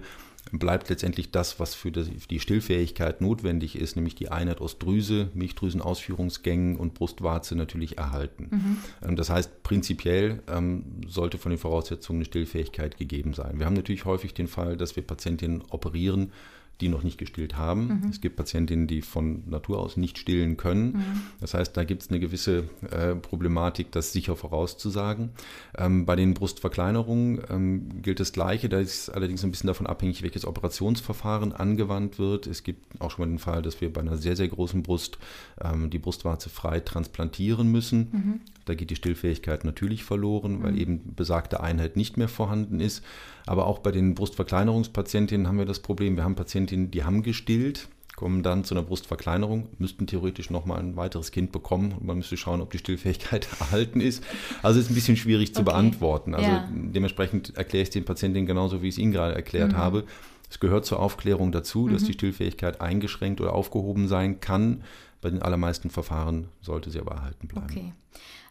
[0.52, 6.76] bleibt letztendlich das, was für die Stillfähigkeit notwendig ist, nämlich die Einheit aus Drüse, Milchdrüsenausführungsgängen
[6.76, 8.48] und Brustwarze natürlich erhalten.
[8.50, 8.76] Mhm.
[9.02, 13.58] Ähm, das heißt, prinzipiell ähm, sollte von den Voraussetzungen eine Stillfähigkeit gegeben sein.
[13.58, 16.32] Wir haben natürlich häufig den Fall, dass wir Patientinnen operieren,
[16.80, 18.00] die noch nicht gestillt haben.
[18.02, 18.10] Mhm.
[18.10, 20.92] Es gibt Patientinnen, die von Natur aus nicht stillen können.
[20.92, 21.20] Mhm.
[21.40, 25.30] Das heißt, da gibt es eine gewisse äh, Problematik, das sicher vorauszusagen.
[25.78, 28.68] Ähm, bei den Brustverkleinerungen ähm, gilt das Gleiche.
[28.68, 32.46] Da ist allerdings ein bisschen davon abhängig, welches Operationsverfahren angewandt wird.
[32.46, 35.18] Es gibt auch schon mal den Fall, dass wir bei einer sehr, sehr großen Brust
[35.62, 38.08] ähm, die Brustwarze frei transplantieren müssen.
[38.12, 38.40] Mhm.
[38.64, 40.78] Da geht die Stillfähigkeit natürlich verloren, weil mhm.
[40.78, 43.04] eben besagte Einheit nicht mehr vorhanden ist.
[43.46, 47.88] Aber auch bei den Brustverkleinerungspatientinnen haben wir das Problem, wir haben Patientinnen, die haben gestillt,
[48.16, 52.36] kommen dann zu einer Brustverkleinerung, müssten theoretisch nochmal ein weiteres Kind bekommen und man müsste
[52.36, 54.22] schauen, ob die Stillfähigkeit erhalten ist.
[54.62, 55.70] Also ist ein bisschen schwierig zu okay.
[55.70, 56.34] beantworten.
[56.34, 56.68] Also ja.
[56.72, 59.76] dementsprechend erkläre ich es den Patientinnen genauso, wie ich es Ihnen gerade erklärt mhm.
[59.76, 60.04] habe.
[60.50, 61.92] Es gehört zur Aufklärung dazu, mhm.
[61.92, 64.84] dass die Stillfähigkeit eingeschränkt oder aufgehoben sein kann.
[65.20, 67.66] Bei den allermeisten Verfahren sollte sie aber erhalten bleiben.
[67.70, 67.92] Okay.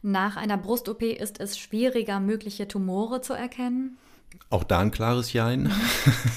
[0.06, 3.98] Nach einer Brust-OP ist es schwieriger, mögliche Tumore zu erkennen?
[4.50, 5.72] Auch da ein klares Jein.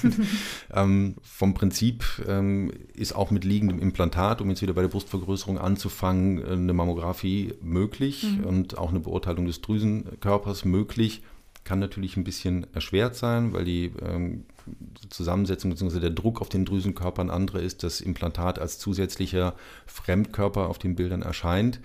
[0.72, 5.59] ähm, vom Prinzip ähm, ist auch mit liegendem Implantat, um jetzt wieder bei der Brustvergrößerung
[5.59, 8.44] anzufangen, äh, eine Mammographie möglich mhm.
[8.44, 11.24] und auch eine Beurteilung des Drüsenkörpers möglich.
[11.64, 14.44] Kann natürlich ein bisschen erschwert sein, weil die ähm,
[15.11, 15.98] Zusammensetzung bzw.
[15.98, 20.94] der Druck auf den Drüsenkörper ein anderer ist, das Implantat als zusätzlicher Fremdkörper auf den
[20.94, 21.81] Bildern erscheint.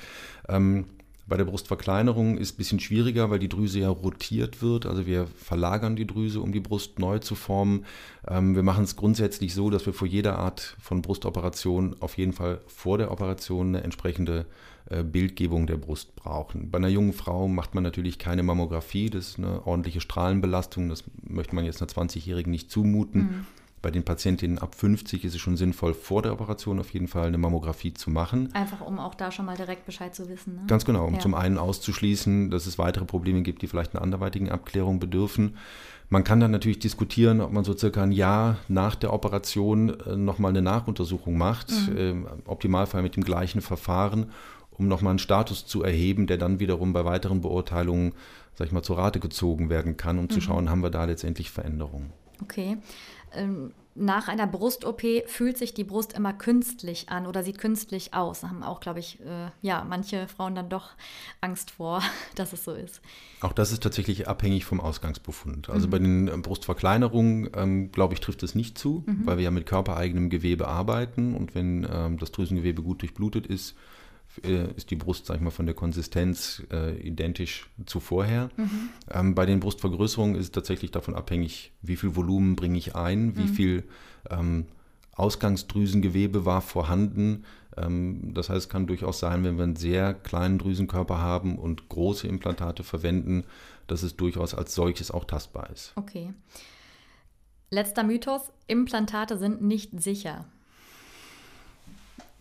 [0.48, 0.86] Ähm,
[1.28, 4.86] bei der Brustverkleinerung ist ein bisschen schwieriger, weil die Drüse ja rotiert wird.
[4.86, 7.86] Also wir verlagern die Drüse, um die Brust neu zu formen.
[8.28, 12.34] Ähm, wir machen es grundsätzlich so, dass wir vor jeder Art von Brustoperation auf jeden
[12.34, 14.46] Fall vor der Operation eine entsprechende
[14.90, 16.72] äh, Bildgebung der Brust brauchen.
[16.72, 19.10] Bei einer jungen Frau macht man natürlich keine Mammographie.
[19.10, 20.90] Das ist eine ordentliche Strahlenbelastung.
[20.90, 23.22] Das möchte man jetzt einer 20-Jährigen nicht zumuten.
[23.22, 23.48] Mhm.
[23.82, 27.28] Bei den Patientinnen ab 50 ist es schon sinnvoll, vor der Operation auf jeden Fall
[27.28, 28.54] eine Mammographie zu machen.
[28.54, 30.56] Einfach um auch da schon mal direkt Bescheid zu wissen.
[30.56, 30.62] Ne?
[30.68, 31.20] Ganz genau, um ja.
[31.20, 35.58] zum einen auszuschließen, dass es weitere Probleme gibt, die vielleicht einer anderweitigen Abklärung bedürfen.
[36.10, 40.16] Man kann dann natürlich diskutieren, ob man so circa ein Jahr nach der Operation äh,
[40.16, 41.98] nochmal eine Nachuntersuchung macht, mhm.
[41.98, 44.30] im Optimalfall mit dem gleichen Verfahren,
[44.72, 48.14] um nochmal einen Status zu erheben, der dann wiederum bei weiteren Beurteilungen,
[48.54, 50.30] sag ich mal, zur Rate gezogen werden kann, um mhm.
[50.30, 52.12] zu schauen, haben wir da letztendlich Veränderungen.
[52.42, 52.78] Okay.
[53.34, 58.42] Ähm, nach einer Brust-OP fühlt sich die Brust immer künstlich an oder sieht künstlich aus.
[58.42, 60.92] Da haben auch, glaube ich, äh, ja, manche Frauen dann doch
[61.42, 62.02] Angst vor,
[62.36, 63.02] dass es so ist.
[63.42, 65.70] Auch das ist tatsächlich abhängig vom Ausgangsbefund.
[65.70, 65.92] Also mhm.
[65.92, 69.26] bei den äh, Brustverkleinerungen, ähm, glaube ich, trifft es nicht zu, mhm.
[69.26, 73.76] weil wir ja mit körpereigenem Gewebe arbeiten und wenn ähm, das Drüsengewebe gut durchblutet ist,
[74.38, 78.50] ist die Brust, sag ich mal, von der Konsistenz äh, identisch zu vorher.
[78.58, 78.90] Mhm.
[79.10, 83.36] Ähm, bei den Brustvergrößerungen ist es tatsächlich davon abhängig, wie viel Volumen bringe ich ein,
[83.36, 83.54] wie mhm.
[83.54, 83.84] viel
[84.30, 84.66] ähm,
[85.16, 87.46] Ausgangsdrüsengewebe war vorhanden.
[87.78, 91.90] Ähm, das heißt, es kann durchaus sein, wenn wir einen sehr kleinen Drüsenkörper haben und
[91.90, 93.44] große Implantate verwenden,
[93.88, 95.94] dass es durchaus als solches auch tastbar ist.
[95.96, 96.34] Okay.
[97.70, 100.46] Letzter Mythos, Implantate sind nicht sicher.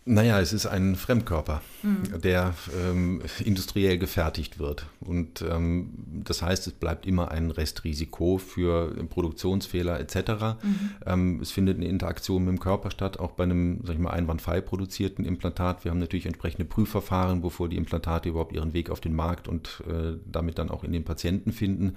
[0.03, 2.21] Naja, es ist ein Fremdkörper, mhm.
[2.21, 4.87] der ähm, industriell gefertigt wird.
[4.99, 5.93] Und ähm,
[6.25, 10.15] das heißt, es bleibt immer ein Restrisiko für Produktionsfehler etc.
[10.63, 10.89] Mhm.
[11.05, 14.09] Ähm, es findet eine Interaktion mit dem Körper statt, auch bei einem sag ich mal,
[14.09, 15.83] einwandfrei produzierten Implantat.
[15.83, 19.83] Wir haben natürlich entsprechende Prüfverfahren, bevor die Implantate überhaupt ihren Weg auf den Markt und
[19.87, 21.95] äh, damit dann auch in den Patienten finden.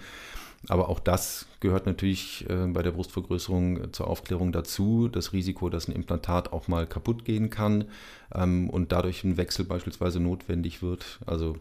[0.69, 5.09] Aber auch das gehört natürlich äh, bei der Brustvergrößerung zur Aufklärung dazu.
[5.09, 7.87] Das Risiko, dass ein Implantat auch mal kaputt gehen kann
[8.35, 11.21] ähm, und dadurch ein Wechsel beispielsweise notwendig wird.
[11.27, 11.57] Also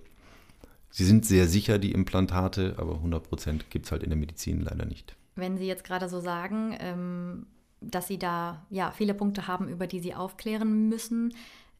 [0.90, 4.62] sie sind sehr sicher, die Implantate, aber 100 Prozent gibt es halt in der Medizin
[4.62, 5.16] leider nicht.
[5.36, 7.48] Wenn Sie jetzt gerade so sagen, ähm,
[7.82, 11.34] dass Sie da ja viele Punkte haben, über die Sie aufklären müssen,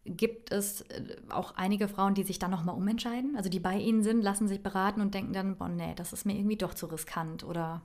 [0.06, 3.36] Gibt es äh, auch einige Frauen, die sich dann nochmal umentscheiden?
[3.38, 6.26] Also die bei Ihnen sind, lassen sich beraten und denken dann, boah, nee, das ist
[6.26, 7.82] mir irgendwie doch zu riskant oder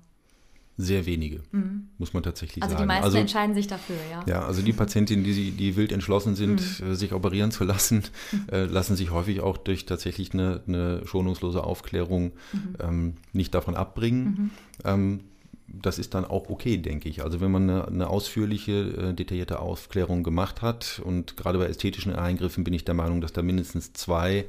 [0.81, 1.89] sehr wenige, mhm.
[1.99, 2.83] muss man tatsächlich also sagen.
[2.83, 4.23] Also die meisten also, entscheiden sich dafür, ja.
[4.29, 6.93] Ja, also die Patientinnen, die, die wild entschlossen sind, mhm.
[6.93, 8.47] Äh, sich operieren zu lassen, mhm.
[8.53, 12.77] äh, lassen sich häufig auch durch tatsächlich eine, eine schonungslose Aufklärung mhm.
[12.79, 14.25] ähm, nicht davon abbringen.
[14.25, 14.51] Mhm.
[14.85, 15.21] Ähm,
[15.69, 17.23] das ist dann auch okay, denke ich.
[17.23, 22.15] Also wenn man eine, eine ausführliche, äh, detaillierte Aufklärung gemacht hat und gerade bei ästhetischen
[22.15, 24.47] Eingriffen bin ich der Meinung, dass da mindestens zwei,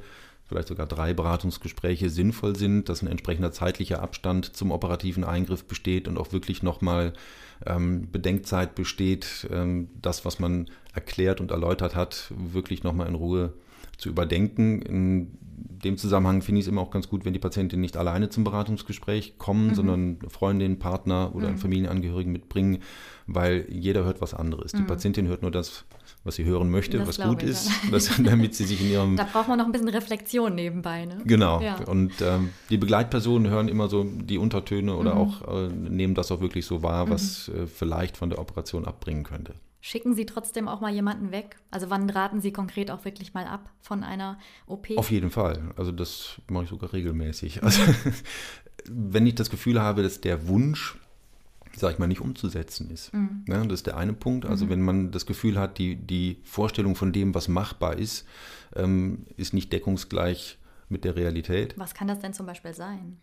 [0.48, 6.08] vielleicht sogar drei Beratungsgespräche sinnvoll sind, dass ein entsprechender zeitlicher Abstand zum operativen Eingriff besteht
[6.08, 7.12] und auch wirklich nochmal
[7.66, 13.52] ähm, Bedenkzeit besteht, ähm, das, was man erklärt und erläutert hat, wirklich nochmal in Ruhe
[14.00, 14.82] zu überdenken.
[14.82, 15.38] In
[15.84, 18.44] dem Zusammenhang finde ich es immer auch ganz gut, wenn die Patientinnen nicht alleine zum
[18.44, 19.74] Beratungsgespräch kommen, mhm.
[19.74, 21.50] sondern Freundin, Partner oder mhm.
[21.50, 22.78] einen Familienangehörigen mitbringen,
[23.26, 24.72] weil jeder hört was anderes.
[24.72, 24.78] Mhm.
[24.78, 25.84] Die Patientin hört nur das,
[26.24, 29.16] was sie hören möchte, das was gut ist, das, damit sie sich in ihrem...
[29.16, 31.06] Da braucht man noch ein bisschen Reflexion nebenbei.
[31.06, 31.18] Ne?
[31.24, 31.60] Genau.
[31.60, 31.76] Ja.
[31.84, 35.20] Und ähm, die Begleitpersonen hören immer so die Untertöne oder mhm.
[35.20, 37.62] auch äh, nehmen das auch wirklich so wahr, was mhm.
[37.62, 39.54] äh, vielleicht von der Operation abbringen könnte.
[39.82, 41.56] Schicken Sie trotzdem auch mal jemanden weg?
[41.70, 44.88] Also wann raten Sie konkret auch wirklich mal ab von einer OP?
[44.96, 45.72] Auf jeden Fall.
[45.76, 47.60] Also das mache ich sogar regelmäßig.
[47.70, 47.82] Also
[48.88, 50.98] wenn ich das Gefühl habe, dass der Wunsch,
[51.76, 53.12] sag ich mal, nicht umzusetzen ist.
[53.12, 53.44] Mhm.
[53.46, 54.46] Ja, das ist der eine Punkt.
[54.46, 54.70] Also mhm.
[54.70, 58.26] wenn man das Gefühl hat, die, die Vorstellung von dem, was machbar ist,
[58.74, 61.74] ähm, ist nicht deckungsgleich mit der Realität.
[61.78, 63.18] Was kann das denn zum Beispiel sein?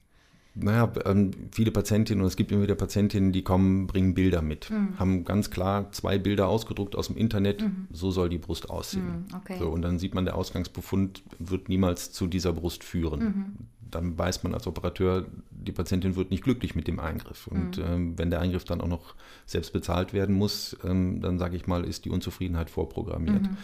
[0.60, 4.70] Naja, ähm, viele Patientinnen und es gibt immer wieder Patientinnen, die kommen, bringen Bilder mit,
[4.70, 4.98] mhm.
[4.98, 7.88] haben ganz klar zwei Bilder ausgedruckt aus dem Internet, mhm.
[7.92, 9.26] so soll die Brust aussehen.
[9.30, 9.58] Mhm, okay.
[9.60, 13.24] so, und dann sieht man, der Ausgangsbefund wird niemals zu dieser Brust führen.
[13.24, 13.46] Mhm.
[13.90, 17.48] Dann weiß man als Operateur, die Patientin wird nicht glücklich mit dem Eingriff.
[17.48, 17.84] Und mhm.
[17.86, 21.68] ähm, wenn der Eingriff dann auch noch selbst bezahlt werden muss, ähm, dann sage ich
[21.68, 23.44] mal, ist die Unzufriedenheit vorprogrammiert.
[23.44, 23.58] Mhm.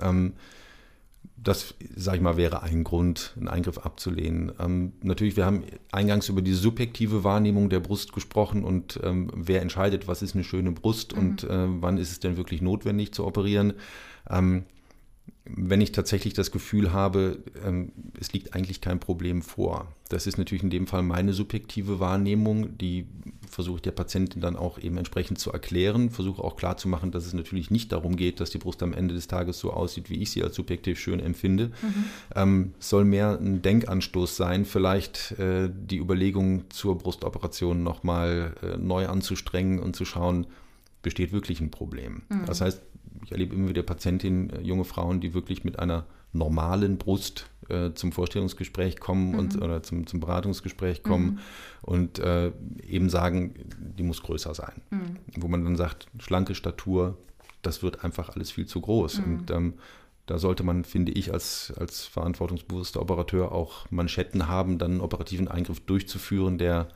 [0.00, 0.32] Ähm,
[1.36, 4.52] das, sage ich mal, wäre ein Grund, einen Eingriff abzulehnen.
[4.58, 5.62] Ähm, natürlich, wir haben
[5.92, 10.44] eingangs über die subjektive Wahrnehmung der Brust gesprochen und ähm, wer entscheidet, was ist eine
[10.44, 11.18] schöne Brust mhm.
[11.18, 13.74] und äh, wann ist es denn wirklich notwendig zu operieren.
[14.28, 14.64] Ähm,
[15.44, 19.94] wenn ich tatsächlich das Gefühl habe, ähm, es liegt eigentlich kein Problem vor.
[20.08, 23.06] Das ist natürlich in dem Fall meine subjektive Wahrnehmung, die
[23.58, 27.32] versuche ich der Patientin dann auch eben entsprechend zu erklären, versuche auch klarzumachen, dass es
[27.32, 30.30] natürlich nicht darum geht, dass die Brust am Ende des Tages so aussieht, wie ich
[30.30, 31.72] sie als subjektiv schön empfinde.
[31.82, 32.04] Mhm.
[32.36, 39.08] Ähm, soll mehr ein Denkanstoß sein, vielleicht äh, die Überlegung zur Brustoperation nochmal äh, neu
[39.08, 40.46] anzustrengen und zu schauen,
[41.02, 42.22] besteht wirklich ein Problem.
[42.28, 42.46] Mhm.
[42.46, 42.80] Das heißt,
[43.24, 47.92] ich erlebe immer wieder Patientinnen, äh, junge Frauen, die wirklich mit einer normalen Brust äh,
[47.94, 49.38] zum Vorstellungsgespräch kommen mhm.
[49.38, 51.38] und oder zum, zum Beratungsgespräch kommen mhm.
[51.82, 52.52] und äh,
[52.86, 54.82] eben sagen, die muss größer sein.
[54.90, 55.16] Mhm.
[55.36, 57.16] Wo man dann sagt, schlanke Statur,
[57.62, 59.18] das wird einfach alles viel zu groß.
[59.18, 59.24] Mhm.
[59.24, 59.74] Und ähm,
[60.26, 65.48] da sollte man, finde ich, als, als verantwortungsbewusster Operateur auch Manschetten haben, dann einen operativen
[65.48, 66.88] Eingriff durchzuführen, der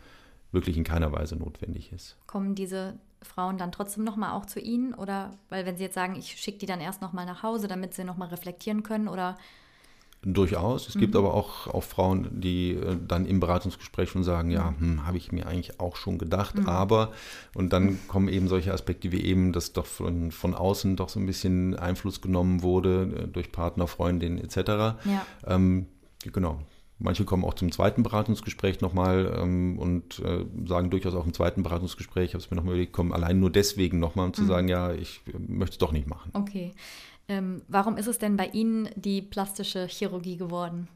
[0.52, 2.16] wirklich in keiner Weise notwendig ist.
[2.26, 4.94] Kommen diese Frauen dann trotzdem nochmal auch zu Ihnen?
[4.94, 7.94] Oder, weil wenn Sie jetzt sagen, ich schicke die dann erst nochmal nach Hause, damit
[7.94, 9.38] sie nochmal reflektieren können oder
[10.24, 10.88] Durchaus.
[10.88, 11.00] Es mhm.
[11.00, 15.16] gibt aber auch, auch Frauen, die äh, dann im Beratungsgespräch schon sagen, ja, hm, habe
[15.16, 16.68] ich mir eigentlich auch schon gedacht, mhm.
[16.68, 17.12] aber,
[17.54, 21.18] und dann kommen eben solche Aspekte wie eben, dass doch von, von außen doch so
[21.18, 24.56] ein bisschen Einfluss genommen wurde äh, durch Partner, Freundinnen etc.
[25.04, 25.26] Ja.
[25.44, 25.86] Ähm,
[26.20, 26.60] genau,
[27.02, 31.62] Manche kommen auch zum zweiten Beratungsgespräch nochmal ähm, und äh, sagen durchaus auch im zweiten
[31.62, 34.46] Beratungsgespräch, ich habe es mir nochmal überlegt, kommen allein nur deswegen nochmal, um zu mhm.
[34.46, 36.30] sagen, ja, ich äh, möchte es doch nicht machen.
[36.32, 36.72] Okay.
[37.28, 40.88] Ähm, warum ist es denn bei Ihnen die plastische Chirurgie geworden?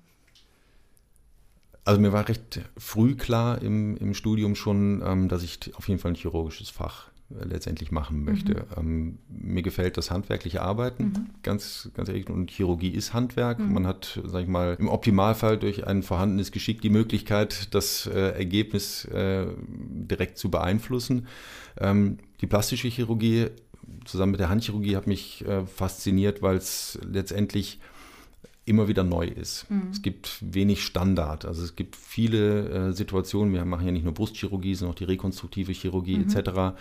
[1.84, 6.00] Also mir war recht früh klar im, im Studium schon, ähm, dass ich auf jeden
[6.00, 8.54] Fall ein chirurgisches Fach letztendlich machen möchte.
[8.54, 8.64] Mhm.
[8.76, 11.26] Ähm, mir gefällt das handwerkliche Arbeiten, mhm.
[11.42, 12.28] ganz, ganz ehrlich.
[12.30, 13.58] Und Chirurgie ist Handwerk.
[13.58, 13.72] Mhm.
[13.72, 18.30] Man hat, sag ich mal, im Optimalfall durch ein vorhandenes Geschick die Möglichkeit, das äh,
[18.30, 21.26] Ergebnis äh, direkt zu beeinflussen.
[21.78, 23.46] Ähm, die plastische Chirurgie
[24.04, 27.78] zusammen mit der Handchirurgie hat mich äh, fasziniert, weil es letztendlich
[28.66, 29.70] immer wieder neu ist.
[29.70, 29.88] Mhm.
[29.92, 31.44] Es gibt wenig Standard.
[31.44, 35.04] Also es gibt viele äh, Situationen, wir machen ja nicht nur Brustchirurgie, sondern auch die
[35.04, 36.28] rekonstruktive Chirurgie mhm.
[36.28, 36.76] etc.,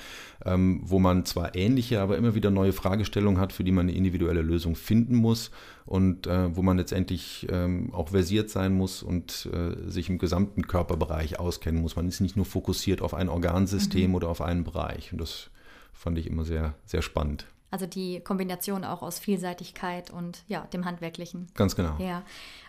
[0.45, 3.95] ähm, wo man zwar ähnliche, aber immer wieder neue Fragestellungen hat, für die man eine
[3.95, 5.51] individuelle Lösung finden muss
[5.85, 10.65] und äh, wo man letztendlich ähm, auch versiert sein muss und äh, sich im gesamten
[10.65, 11.95] Körperbereich auskennen muss.
[11.95, 14.15] Man ist nicht nur fokussiert auf ein Organsystem mhm.
[14.15, 15.11] oder auf einen Bereich.
[15.11, 15.51] Und das
[15.95, 17.47] fand ich immer sehr, sehr spannend.
[17.71, 21.47] Also die Kombination auch aus Vielseitigkeit und ja, dem Handwerklichen.
[21.55, 21.97] Ganz genau.
[21.99, 22.23] Ja.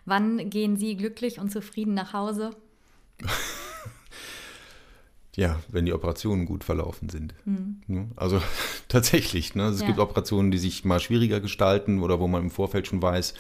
[0.05, 2.57] Wann gehen Sie glücklich und zufrieden nach Hause?
[5.37, 7.35] ja, wenn die Operationen gut verlaufen sind.
[7.45, 8.13] Mhm.
[8.17, 8.43] Also
[8.89, 9.55] tatsächlich.
[9.55, 9.65] Ne?
[9.65, 9.87] Also es ja.
[9.87, 13.35] gibt Operationen, die sich mal schwieriger gestalten oder wo man im Vorfeld schon weiß,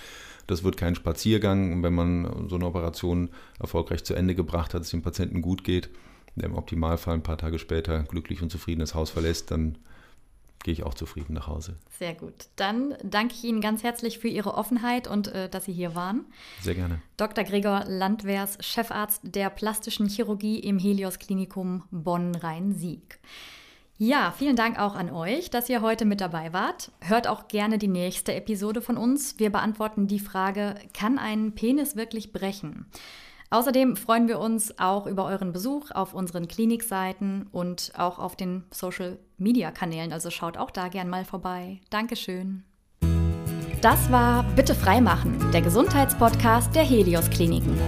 [0.46, 1.72] das wird kein Spaziergang.
[1.72, 5.42] Und wenn man so eine Operation erfolgreich zu Ende gebracht hat, dass es dem Patienten
[5.42, 5.88] gut geht,
[6.36, 9.78] der im Optimalfall ein paar Tage später glücklich und zufrieden das Haus verlässt, dann
[10.62, 11.76] gehe ich auch zufrieden nach Hause.
[11.98, 12.48] Sehr gut.
[12.56, 16.24] Dann danke ich Ihnen ganz herzlich für Ihre Offenheit und äh, dass Sie hier waren.
[16.60, 17.00] Sehr gerne.
[17.16, 17.44] Dr.
[17.44, 23.20] Gregor Landwehrs, Chefarzt der plastischen Chirurgie im Helios Klinikum Bonn-Rhein-Sieg.
[23.98, 26.90] Ja, vielen Dank auch an euch, dass ihr heute mit dabei wart.
[27.00, 29.38] Hört auch gerne die nächste Episode von uns.
[29.38, 32.86] Wir beantworten die Frage, kann ein Penis wirklich brechen?
[33.50, 38.64] Außerdem freuen wir uns auch über euren Besuch auf unseren Klinikseiten und auch auf den
[38.72, 40.12] Social-Media-Kanälen.
[40.12, 41.80] Also schaut auch da gern mal vorbei.
[41.90, 42.64] Dankeschön.
[43.82, 47.78] Das war Bitte freimachen, der Gesundheitspodcast der Helios Kliniken.